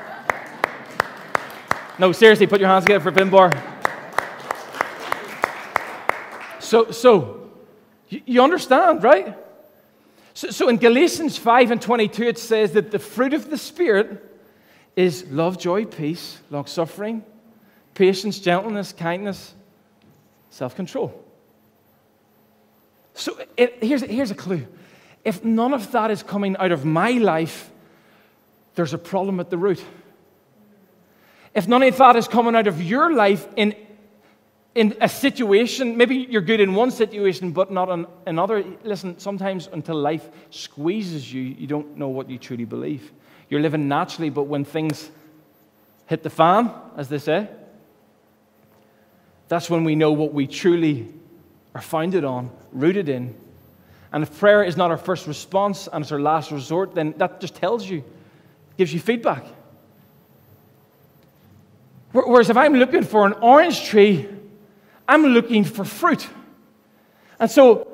[2.00, 3.78] No, seriously, put your hands together for a Finbar.
[6.60, 7.50] So, so
[8.08, 9.38] you understand, right?
[10.34, 14.24] So, so in Galatians 5 and 22, it says that the fruit of the Spirit
[14.98, 17.24] is love, joy, peace, long suffering,
[17.94, 19.54] patience, gentleness, kindness,
[20.50, 21.24] self control.
[23.14, 24.68] So it, here's, here's a clue.
[25.24, 27.72] If none of that is coming out of my life,
[28.76, 29.82] there's a problem at the root
[31.58, 33.76] if none of that is coming out of your life in,
[34.76, 38.64] in a situation, maybe you're good in one situation, but not in another.
[38.84, 43.12] Listen, sometimes until life squeezes you, you don't know what you truly believe.
[43.50, 45.10] You're living naturally, but when things
[46.08, 47.48] hit the fan, as they say,
[49.48, 51.08] that's when we know what we truly
[51.74, 53.36] are founded on, rooted in.
[54.12, 57.40] And if prayer is not our first response and it's our last resort, then that
[57.40, 58.04] just tells you,
[58.78, 59.46] gives you feedback.
[62.12, 64.28] Whereas if I'm looking for an orange tree,
[65.08, 66.28] I'm looking for fruit.
[67.40, 67.88] And so,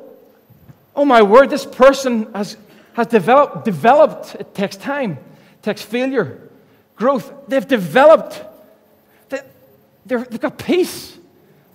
[0.96, 2.58] oh my word, this person has,
[2.94, 5.18] has developed, developed, it takes time,
[5.64, 6.40] takes failure,
[6.96, 7.34] growth.
[7.48, 8.44] They've developed,
[9.30, 9.42] they,
[10.06, 11.18] they've got peace.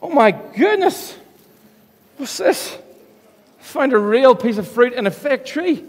[0.01, 1.19] Oh my goodness,
[2.17, 2.79] what's this?
[3.59, 5.85] Find a real piece of fruit in a fake tree.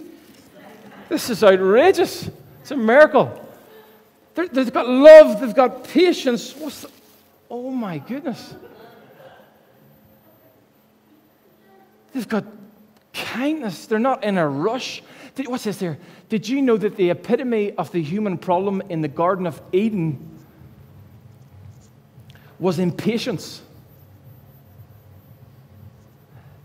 [1.07, 2.29] This is outrageous.
[2.61, 3.47] It's a miracle.
[4.35, 6.55] they have got love, they've got patience.
[6.55, 6.89] What's the,
[7.49, 8.55] oh my goodness.
[12.13, 12.43] They've got
[13.13, 13.85] kindness.
[13.85, 15.03] They're not in a rush.
[15.39, 15.97] Did, what's this there?
[16.27, 20.19] Did you know that the epitome of the human problem in the Garden of Eden
[22.59, 23.61] was impatience?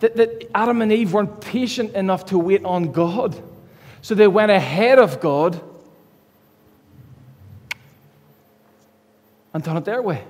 [0.00, 3.40] That, that Adam and Eve weren't patient enough to wait on God.
[4.02, 5.62] So they went ahead of God
[9.52, 10.24] and done it their way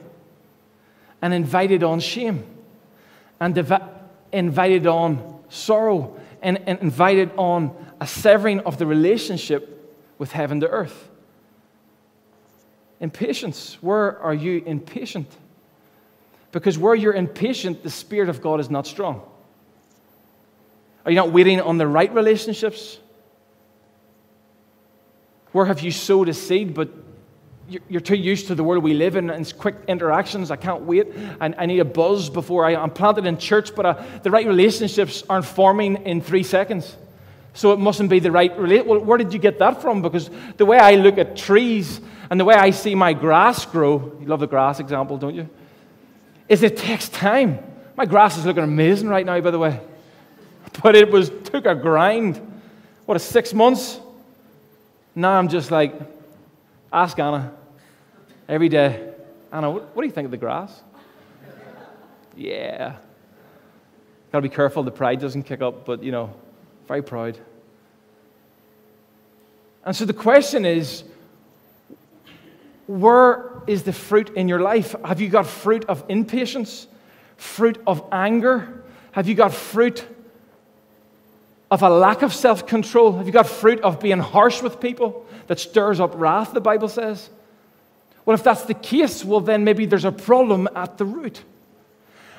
[1.23, 2.45] and invited on shame
[3.41, 3.57] and
[4.33, 10.69] invited on sorrow and, and invited on a severing of the relationship with heaven to
[10.69, 11.09] earth.
[13.01, 13.79] Impatience.
[13.81, 15.27] Where are you impatient?
[16.53, 19.23] Because where you're impatient, the Spirit of God is not strong.
[21.07, 22.99] Are you not waiting on the right relationships?
[25.53, 26.91] Where have you sowed a seed, but
[27.89, 30.51] you're too used to the world we live in and it's quick interactions.
[30.51, 31.07] I can't wait.
[31.41, 34.47] I, I need a buzz before I, am planted in church, but uh, the right
[34.47, 36.99] relationships aren't forming in three seconds.
[37.55, 38.85] So it mustn't be the right relate.
[38.85, 40.03] Well, where did you get that from?
[40.03, 44.13] Because the way I look at trees and the way I see my grass grow,
[44.21, 45.49] you love the grass example, don't you?
[46.49, 47.59] Is it takes time.
[47.97, 49.81] My grass is looking amazing right now, by the way.
[50.83, 52.41] But it was took a grind.
[53.07, 54.01] What, a six months?
[55.15, 55.95] Now I'm just like,
[56.95, 57.53] Ask Anna
[58.49, 59.13] every day.
[59.51, 60.81] Anna, what, what do you think of the grass?
[62.37, 62.97] yeah.
[64.31, 66.33] Got to be careful the pride doesn't kick up, but you know,
[66.87, 67.39] very proud.
[69.85, 71.05] And so the question is
[72.87, 74.95] where is the fruit in your life?
[75.05, 76.87] Have you got fruit of impatience?
[77.37, 78.83] Fruit of anger?
[79.13, 80.05] Have you got fruit
[81.71, 83.13] of a lack of self control?
[83.13, 86.89] Have you got fruit of being harsh with people that stirs up wrath, the Bible
[86.89, 87.31] says?
[88.25, 91.43] Well, if that's the case, well, then maybe there's a problem at the root.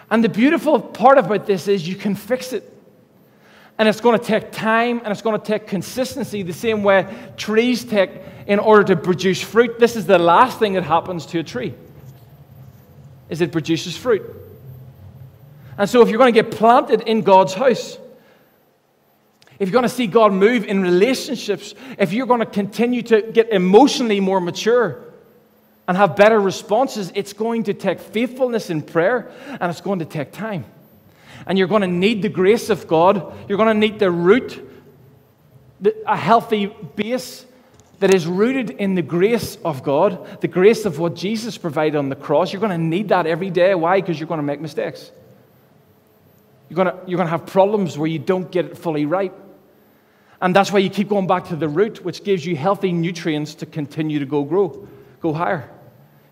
[0.09, 2.71] And the beautiful part about this is you can fix it.
[3.77, 7.13] And it's going to take time and it's going to take consistency, the same way
[7.35, 8.09] trees take
[8.47, 9.79] in order to produce fruit.
[9.79, 11.73] This is the last thing that happens to a tree.
[13.27, 14.23] Is it produces fruit.
[15.77, 17.97] And so if you're going to get planted in God's house,
[19.57, 23.21] if you're going to see God move in relationships, if you're going to continue to
[23.21, 25.01] get emotionally more mature
[25.87, 30.05] and have better responses, it's going to take faithfulness in prayer and it's going to
[30.05, 30.65] take time.
[31.45, 33.33] And you're going to need the grace of God.
[33.47, 34.67] You're going to need the root,
[36.05, 37.45] a healthy base
[37.99, 42.09] that is rooted in the grace of God, the grace of what Jesus provided on
[42.09, 42.51] the cross.
[42.51, 43.73] You're going to need that every day.
[43.75, 44.01] Why?
[44.01, 45.11] Because you're going to make mistakes.
[46.69, 49.33] You're going to, you're going to have problems where you don't get it fully right.
[50.41, 53.55] And that's why you keep going back to the root, which gives you healthy nutrients
[53.55, 54.87] to continue to go grow,
[55.21, 55.69] go higher,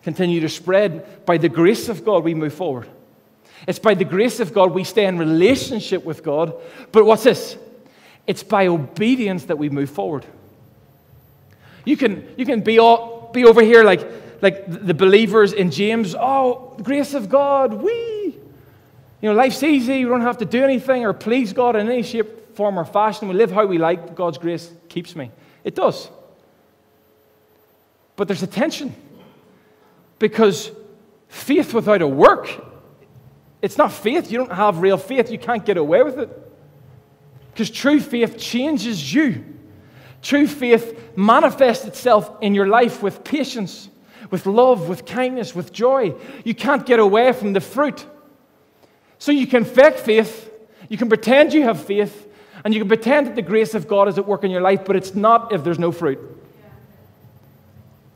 [0.03, 1.25] continue to spread.
[1.25, 2.89] By the grace of God, we move forward.
[3.67, 6.53] It's by the grace of God we stay in relationship with God.
[6.91, 7.57] But what's this?
[8.27, 10.25] It's by obedience that we move forward.
[11.85, 14.07] You can, you can be, all, be over here like,
[14.41, 16.15] like the believers in James.
[16.17, 17.91] Oh, grace of God, we.
[19.21, 20.03] You know, life's easy.
[20.03, 23.27] We don't have to do anything or please God in any shape, form, or fashion.
[23.29, 24.15] We live how we like.
[24.15, 25.31] God's grace keeps me.
[25.63, 26.09] It does.
[28.15, 28.93] But there's a tension
[30.19, 30.71] because
[31.29, 32.49] faith without a work,
[33.63, 34.29] it's not faith.
[34.29, 35.31] You don't have real faith.
[35.31, 36.29] You can't get away with it.
[37.53, 39.45] Because true faith changes you.
[40.21, 43.89] True faith manifests itself in your life with patience,
[44.29, 46.13] with love, with kindness, with joy.
[46.43, 48.05] You can't get away from the fruit.
[49.17, 50.51] So you can fake faith,
[50.89, 52.27] you can pretend you have faith,
[52.65, 54.83] and you can pretend that the grace of God is at work in your life,
[54.83, 56.19] but it's not if there's no fruit.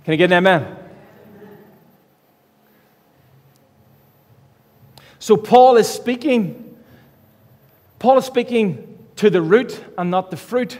[0.04, 0.87] Can I get an amen?
[5.20, 6.78] So Paul is speaking.
[8.00, 10.80] Paul is speaking to the root and not the fruit.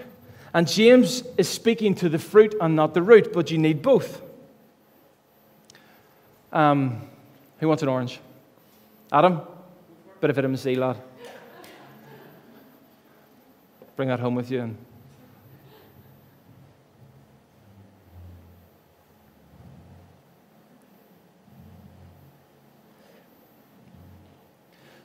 [0.54, 4.22] And James is speaking to the fruit and not the root, but you need both.
[6.52, 7.02] Um,
[7.60, 8.20] who wants an orange?
[9.12, 9.42] Adam?
[10.22, 10.98] Bit of vitamin C, lad.
[13.96, 14.62] Bring that home with you.
[14.62, 14.78] And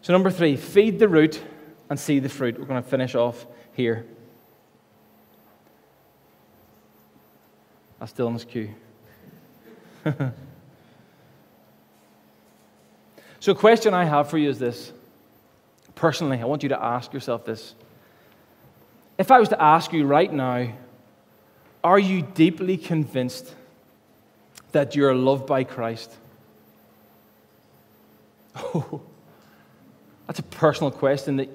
[0.03, 1.41] So, number three, feed the root
[1.89, 2.59] and see the fruit.
[2.59, 4.05] We're going to finish off here.
[8.01, 8.75] That's Dylan's cue.
[13.39, 14.93] so, a question I have for you is this.
[15.95, 17.77] Personally, I want you to ask yourself this.
[19.19, 20.73] If I was to ask you right now,
[21.85, 23.55] are you deeply convinced
[24.73, 26.13] that you're loved by Christ?
[28.55, 29.01] Oh.
[30.27, 31.49] That's a personal question that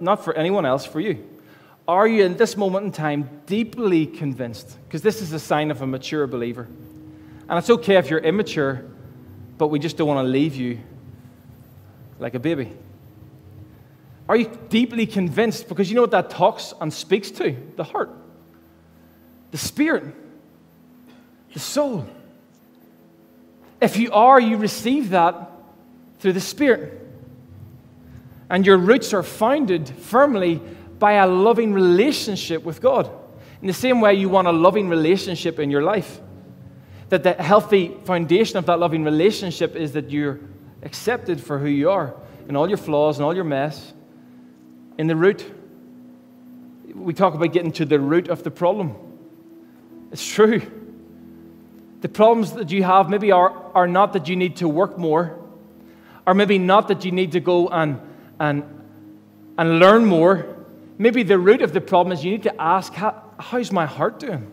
[0.00, 1.26] not for anyone else, for you.
[1.88, 4.76] Are you in this moment in time deeply convinced?
[4.86, 6.68] Because this is a sign of a mature believer.
[7.48, 8.84] And it's okay if you're immature,
[9.58, 10.78] but we just don't want to leave you
[12.18, 12.70] like a baby.
[14.28, 15.66] Are you deeply convinced?
[15.68, 17.56] Because you know what that talks and speaks to?
[17.76, 18.10] The heart,
[19.50, 20.04] the spirit,
[21.52, 22.06] the soul.
[23.80, 25.50] If you are, you receive that
[26.20, 26.99] through the spirit
[28.50, 30.60] and your roots are founded firmly
[30.98, 33.08] by a loving relationship with God.
[33.62, 36.20] In the same way, you want a loving relationship in your life.
[37.10, 40.40] That the healthy foundation of that loving relationship is that you're
[40.82, 42.14] accepted for who you are,
[42.48, 43.92] in all your flaws and all your mess.
[44.98, 45.44] In the root,
[46.94, 48.96] we talk about getting to the root of the problem.
[50.10, 50.60] It's true.
[52.00, 55.38] The problems that you have maybe are, are not that you need to work more,
[56.26, 58.00] or maybe not that you need to go and
[58.40, 58.64] and,
[59.56, 60.56] and learn more,
[60.98, 64.18] maybe the root of the problem is you need to ask, How, how's my heart
[64.18, 64.50] doing?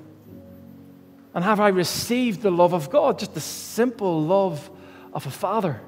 [1.34, 4.70] And have I received the love of God, just the simple love
[5.14, 5.82] of a father?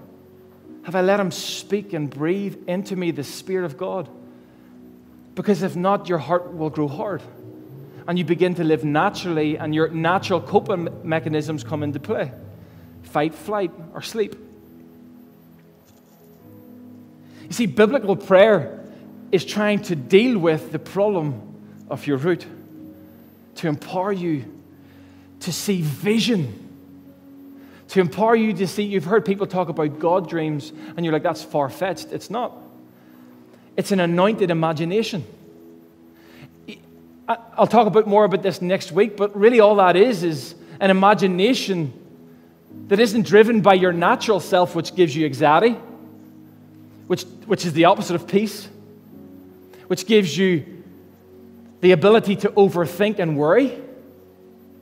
[0.84, 4.10] Have I let him speak and breathe into me the Spirit of God?
[5.36, 7.22] Because if not, your heart will grow hard.
[8.08, 12.32] And you begin to live naturally, and your natural coping mechanisms come into play
[13.04, 14.36] fight, flight, or sleep.
[17.50, 18.80] You see, biblical prayer
[19.32, 21.42] is trying to deal with the problem
[21.90, 22.46] of your root,
[23.56, 24.46] to empower you
[25.42, 26.68] to see vision,
[27.90, 28.84] to empower you to see.
[28.84, 32.12] You've heard people talk about God dreams, and you're like, that's far fetched.
[32.12, 32.56] It's not,
[33.76, 35.26] it's an anointed imagination.
[37.28, 40.92] I'll talk about more about this next week, but really all that is is an
[40.92, 41.94] imagination
[42.90, 45.76] that isn't driven by your natural self, which gives you anxiety
[47.10, 48.70] which, which is the opposite of peace,
[49.88, 50.84] which gives you
[51.82, 53.70] the ability to overthink and worry,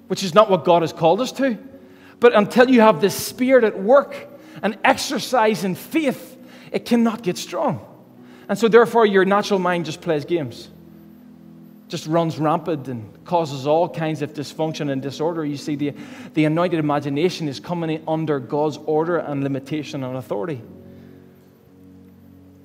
[0.07, 1.57] which is not what God has called us to.
[2.19, 4.27] But until you have this spirit at work
[4.61, 6.37] and exercise in faith,
[6.73, 7.79] it cannot get strong.
[8.49, 10.67] And so, therefore, your natural mind just plays games,
[11.87, 15.45] just runs rampant and causes all kinds of dysfunction and disorder.
[15.45, 15.93] You see, the,
[16.33, 20.61] the anointed imagination is coming under God's order and limitation and authority.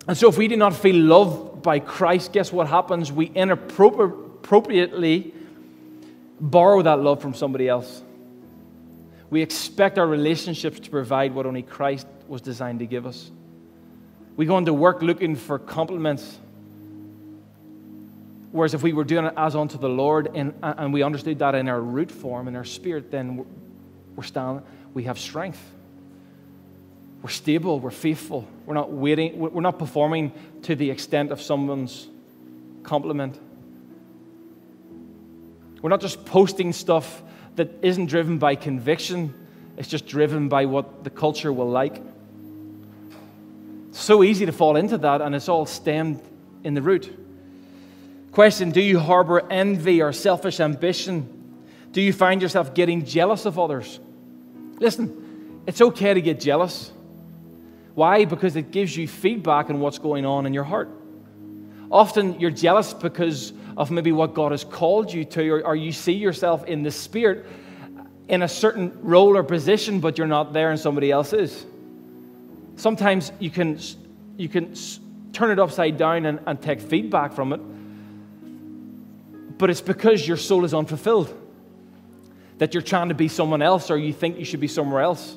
[0.09, 3.13] And so, if we do not feel loved by Christ, guess what happens?
[3.13, 5.33] We inappropriately
[6.41, 8.03] borrow that love from somebody else.
[9.31, 13.31] We expect our relationships to provide what only Christ was designed to give us.
[14.37, 16.39] We go into work looking for compliments.
[18.51, 21.55] Whereas if we were doing it as unto the Lord and, and we understood that
[21.55, 23.47] in our root form, in our spirit, then
[24.15, 25.63] we're standing, we have strength.
[27.23, 32.09] We're stable, we're faithful, we're not waiting, we're not performing to the extent of someone's
[32.83, 33.39] compliment.
[35.81, 37.23] We're not just posting stuff
[37.55, 39.35] that isn't driven by conviction,
[39.77, 42.03] it's just driven by what the culture will like.
[43.93, 46.21] so easy to fall into that, and it's all stemmed
[46.65, 47.17] in the root.
[48.33, 51.29] Question Do you harbor envy or selfish ambition?
[51.93, 54.01] Do you find yourself getting jealous of others?
[54.81, 56.91] Listen, it's okay to get jealous.
[57.95, 58.25] Why?
[58.25, 60.89] Because it gives you feedback on what's going on in your heart.
[61.91, 65.93] Often you're jealous because of maybe what God has called you to, or, or you
[65.93, 67.47] see yourself in the Spirit
[68.29, 71.67] in a certain role or position, but you're not there and somebody else is.
[72.77, 73.79] Sometimes you can,
[74.37, 74.75] you can
[75.33, 77.61] turn it upside down and, and take feedback from it,
[79.59, 81.39] but it's because your soul is unfulfilled
[82.59, 85.37] that you're trying to be someone else or you think you should be somewhere else.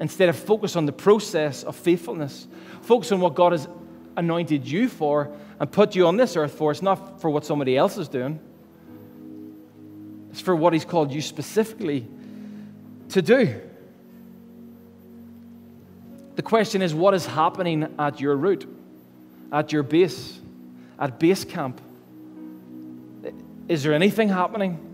[0.00, 2.48] Instead of focus on the process of faithfulness.
[2.82, 3.68] Focus on what God has
[4.16, 5.30] anointed you for
[5.60, 6.72] and put you on this earth for.
[6.72, 8.40] It's not for what somebody else is doing,
[10.30, 12.06] it's for what He's called you specifically
[13.10, 13.60] to do.
[16.36, 18.66] The question is what is happening at your root,
[19.52, 20.40] at your base,
[20.98, 21.80] at base camp?
[23.68, 24.89] Is there anything happening?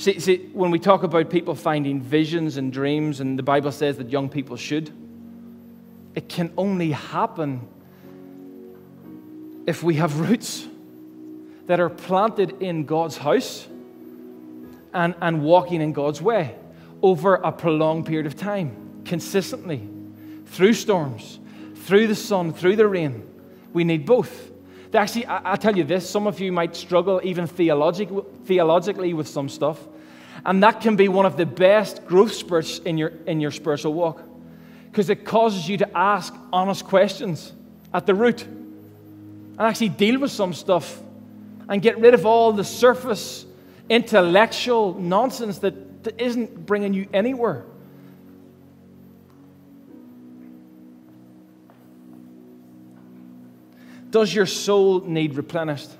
[0.00, 3.98] See, see, when we talk about people finding visions and dreams, and the Bible says
[3.98, 4.90] that young people should,
[6.14, 7.68] it can only happen
[9.66, 10.66] if we have roots
[11.66, 13.68] that are planted in God's house
[14.94, 16.54] and, and walking in God's way
[17.02, 19.86] over a prolonged period of time, consistently,
[20.46, 21.38] through storms,
[21.74, 23.30] through the sun, through the rain.
[23.74, 24.49] We need both.
[24.92, 28.08] Actually, I, will tell you this some of you might struggle even theologic,
[28.44, 29.78] theologically with some stuff.
[30.44, 33.94] And that can be one of the best growth spurts in your, in your spiritual
[33.94, 34.22] walk
[34.90, 37.52] because it causes you to ask honest questions
[37.94, 41.00] at the root and actually deal with some stuff
[41.68, 43.44] and get rid of all the surface
[43.88, 47.64] intellectual nonsense that, that isn't bringing you anywhere.
[54.10, 55.90] Does your soul need replenished?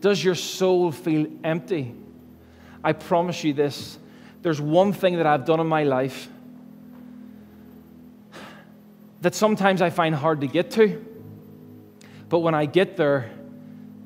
[0.00, 1.94] Does your soul feel empty?
[2.82, 3.98] I promise you this
[4.42, 6.28] there's one thing that I've done in my life
[9.22, 11.04] that sometimes I find hard to get to,
[12.28, 13.30] but when I get there,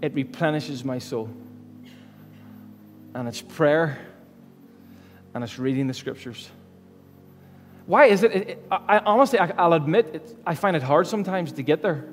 [0.00, 1.28] it replenishes my soul.
[3.14, 3.98] And it's prayer
[5.34, 6.48] and it's reading the scriptures.
[7.86, 8.32] Why is it?
[8.32, 11.82] it, it I, honestly, I, will admit, it, I find it hard sometimes to get
[11.82, 12.08] there.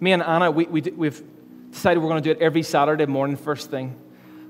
[0.00, 1.22] Me and Anna, we, we, we've
[1.70, 3.96] decided we're going to do it every Saturday morning, first thing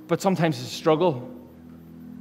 [0.06, 1.30] but sometimes it's a struggle.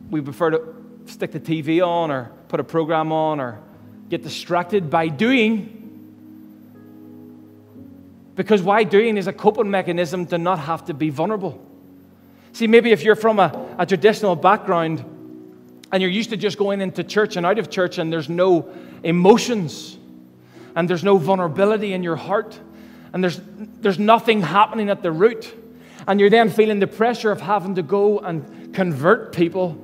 [0.09, 3.59] We prefer to stick the TV on or put a program on or
[4.09, 5.79] get distracted by doing.
[8.35, 11.63] Because why doing is a coping mechanism to not have to be vulnerable.
[12.53, 15.03] See, maybe if you're from a, a traditional background
[15.91, 18.69] and you're used to just going into church and out of church and there's no
[19.03, 19.97] emotions
[20.75, 22.59] and there's no vulnerability in your heart
[23.13, 23.39] and there's,
[23.81, 25.53] there's nothing happening at the root
[26.07, 29.77] and you're then feeling the pressure of having to go and convert people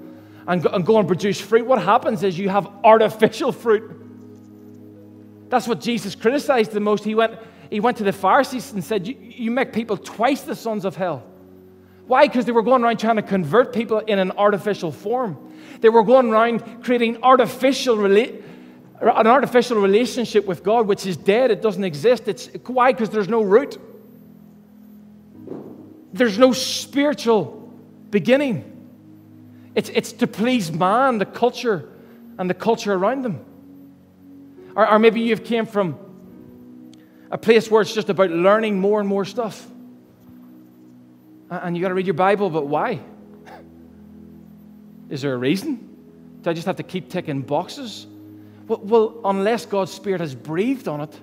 [0.47, 3.95] and go, and go and produce fruit, what happens is you have artificial fruit.
[5.49, 7.03] That's what Jesus criticized the most.
[7.03, 10.55] He went, he went to the Pharisees and said, You, you make people twice the
[10.55, 11.23] sons of hell.
[12.07, 12.27] Why?
[12.27, 15.37] Because they were going around trying to convert people in an artificial form.
[15.81, 18.41] They were going around creating artificial rela-
[19.01, 21.51] an artificial relationship with God, which is dead.
[21.51, 22.27] It doesn't exist.
[22.27, 22.91] It's why?
[22.91, 23.77] Because there's no root.
[26.11, 27.71] There's no spiritual
[28.09, 28.65] beginning.
[29.75, 31.89] It's, it's to please man, the culture,
[32.37, 33.45] and the culture around them.
[34.75, 35.97] Or, or maybe you've came from
[37.31, 39.65] a place where it's just about learning more and more stuff.
[41.49, 42.99] And you got to read your Bible, but why?
[45.09, 45.87] Is there a reason?
[46.41, 48.07] Do I just have to keep ticking boxes?
[48.69, 51.19] Well, well, unless God's Spirit has breathed on it,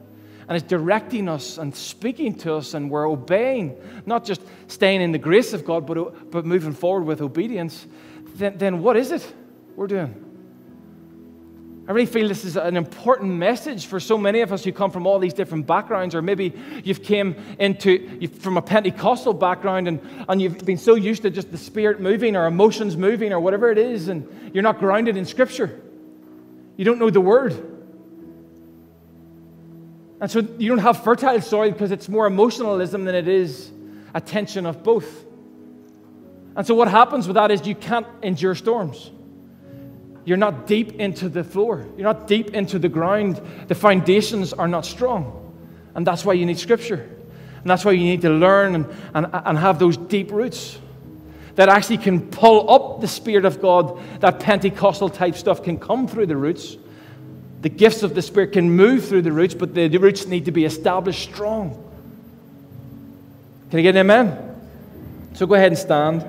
[0.49, 5.13] and is directing us and speaking to us, and we're obeying, not just staying in
[5.13, 7.87] the grace of God, but, but moving forward with obedience,
[8.37, 9.35] then, then what is it
[9.75, 10.23] we're doing?
[11.89, 14.91] I really feel this is an important message for so many of us who come
[14.91, 20.01] from all these different backgrounds, or maybe you've came into from a Pentecostal background and,
[20.29, 23.71] and you've been so used to just the Spirit moving or emotions moving or whatever
[23.71, 25.81] it is, and you're not grounded in Scripture.
[26.77, 27.53] You don't know the Word.
[30.21, 33.71] And so you don't have fertile soil because it's more emotionalism than it is
[34.15, 35.25] a tension of both.
[36.57, 39.11] And so what happens with that is you can't endure storms.
[40.25, 43.41] You're not deep into the floor, you're not deep into the ground.
[43.69, 45.43] The foundations are not strong.
[45.95, 47.09] And that's why you need Scripture.
[47.61, 50.79] And that's why you need to learn and, and, and have those deep roots
[51.57, 54.01] that actually can pull up the Spirit of God.
[54.21, 56.77] That Pentecostal type stuff can come through the roots
[57.67, 60.53] the gifts of the Spirit can move through the roots, but the roots need to
[60.53, 61.71] be established strong.
[63.71, 64.55] Can I get an amen?
[65.35, 66.25] So go ahead and stand.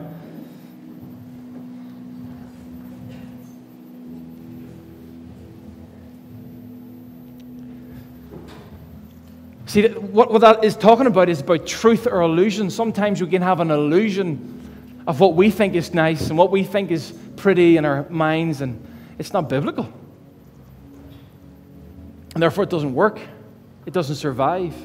[9.68, 12.72] See, what, what that is talking about is about truth or illusion.
[12.72, 14.67] Sometimes we can have an illusion
[15.08, 18.60] of what we think is nice and what we think is pretty in our minds,
[18.62, 18.86] and
[19.18, 19.92] it's not biblical.
[22.34, 23.20] And therefore, it doesn't work,
[23.86, 24.76] it doesn't survive.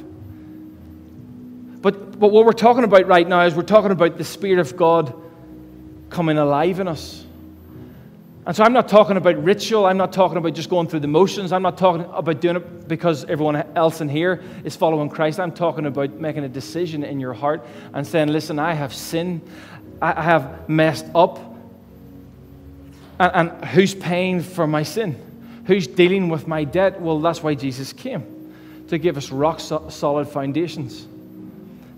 [1.82, 4.76] But, but what we're talking about right now is we're talking about the Spirit of
[4.76, 5.12] God
[6.08, 7.26] coming alive in us.
[8.44, 9.86] And so I'm not talking about ritual.
[9.86, 11.52] I'm not talking about just going through the motions.
[11.52, 15.38] I'm not talking about doing it because everyone else in here is following Christ.
[15.38, 19.42] I'm talking about making a decision in your heart and saying, listen, I have sinned.
[20.02, 21.38] I have messed up.
[23.18, 25.16] And, and who's paying for my sin?
[25.66, 27.00] Who's dealing with my debt?
[27.00, 28.54] Well, that's why Jesus came
[28.88, 31.06] to give us rock solid foundations.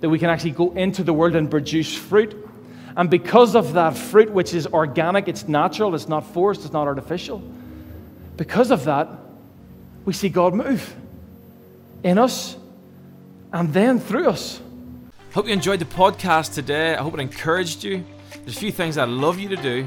[0.01, 2.45] That we can actually go into the world and produce fruit
[2.97, 6.87] and because of that fruit, which is organic, it's natural, it's not forced, it's not
[6.87, 7.43] artificial,
[8.37, 9.09] because of that,
[10.05, 10.95] we see God move
[12.03, 12.57] in us
[13.53, 14.61] and then through us.
[15.35, 16.95] Hope you enjoyed the podcast today.
[16.95, 18.05] I hope it encouraged you.
[18.45, 19.85] There's a few things I'd love you to do.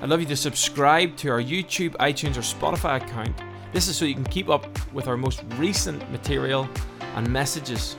[0.00, 3.36] I'd love you to subscribe to our YouTube, iTunes, or Spotify account.
[3.72, 6.68] This is so you can keep up with our most recent material
[7.16, 7.96] and messages.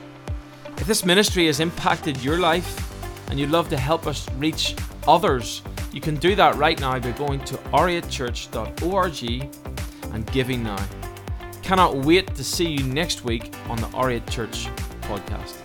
[0.78, 2.90] If this ministry has impacted your life,
[3.28, 4.74] and you'd love to help us reach
[5.06, 5.60] others,
[5.92, 9.50] you can do that right now by going to r8church.org
[10.14, 10.82] and giving now.
[11.60, 14.68] Cannot wait to see you next week on the R8 Church
[15.02, 15.59] podcast.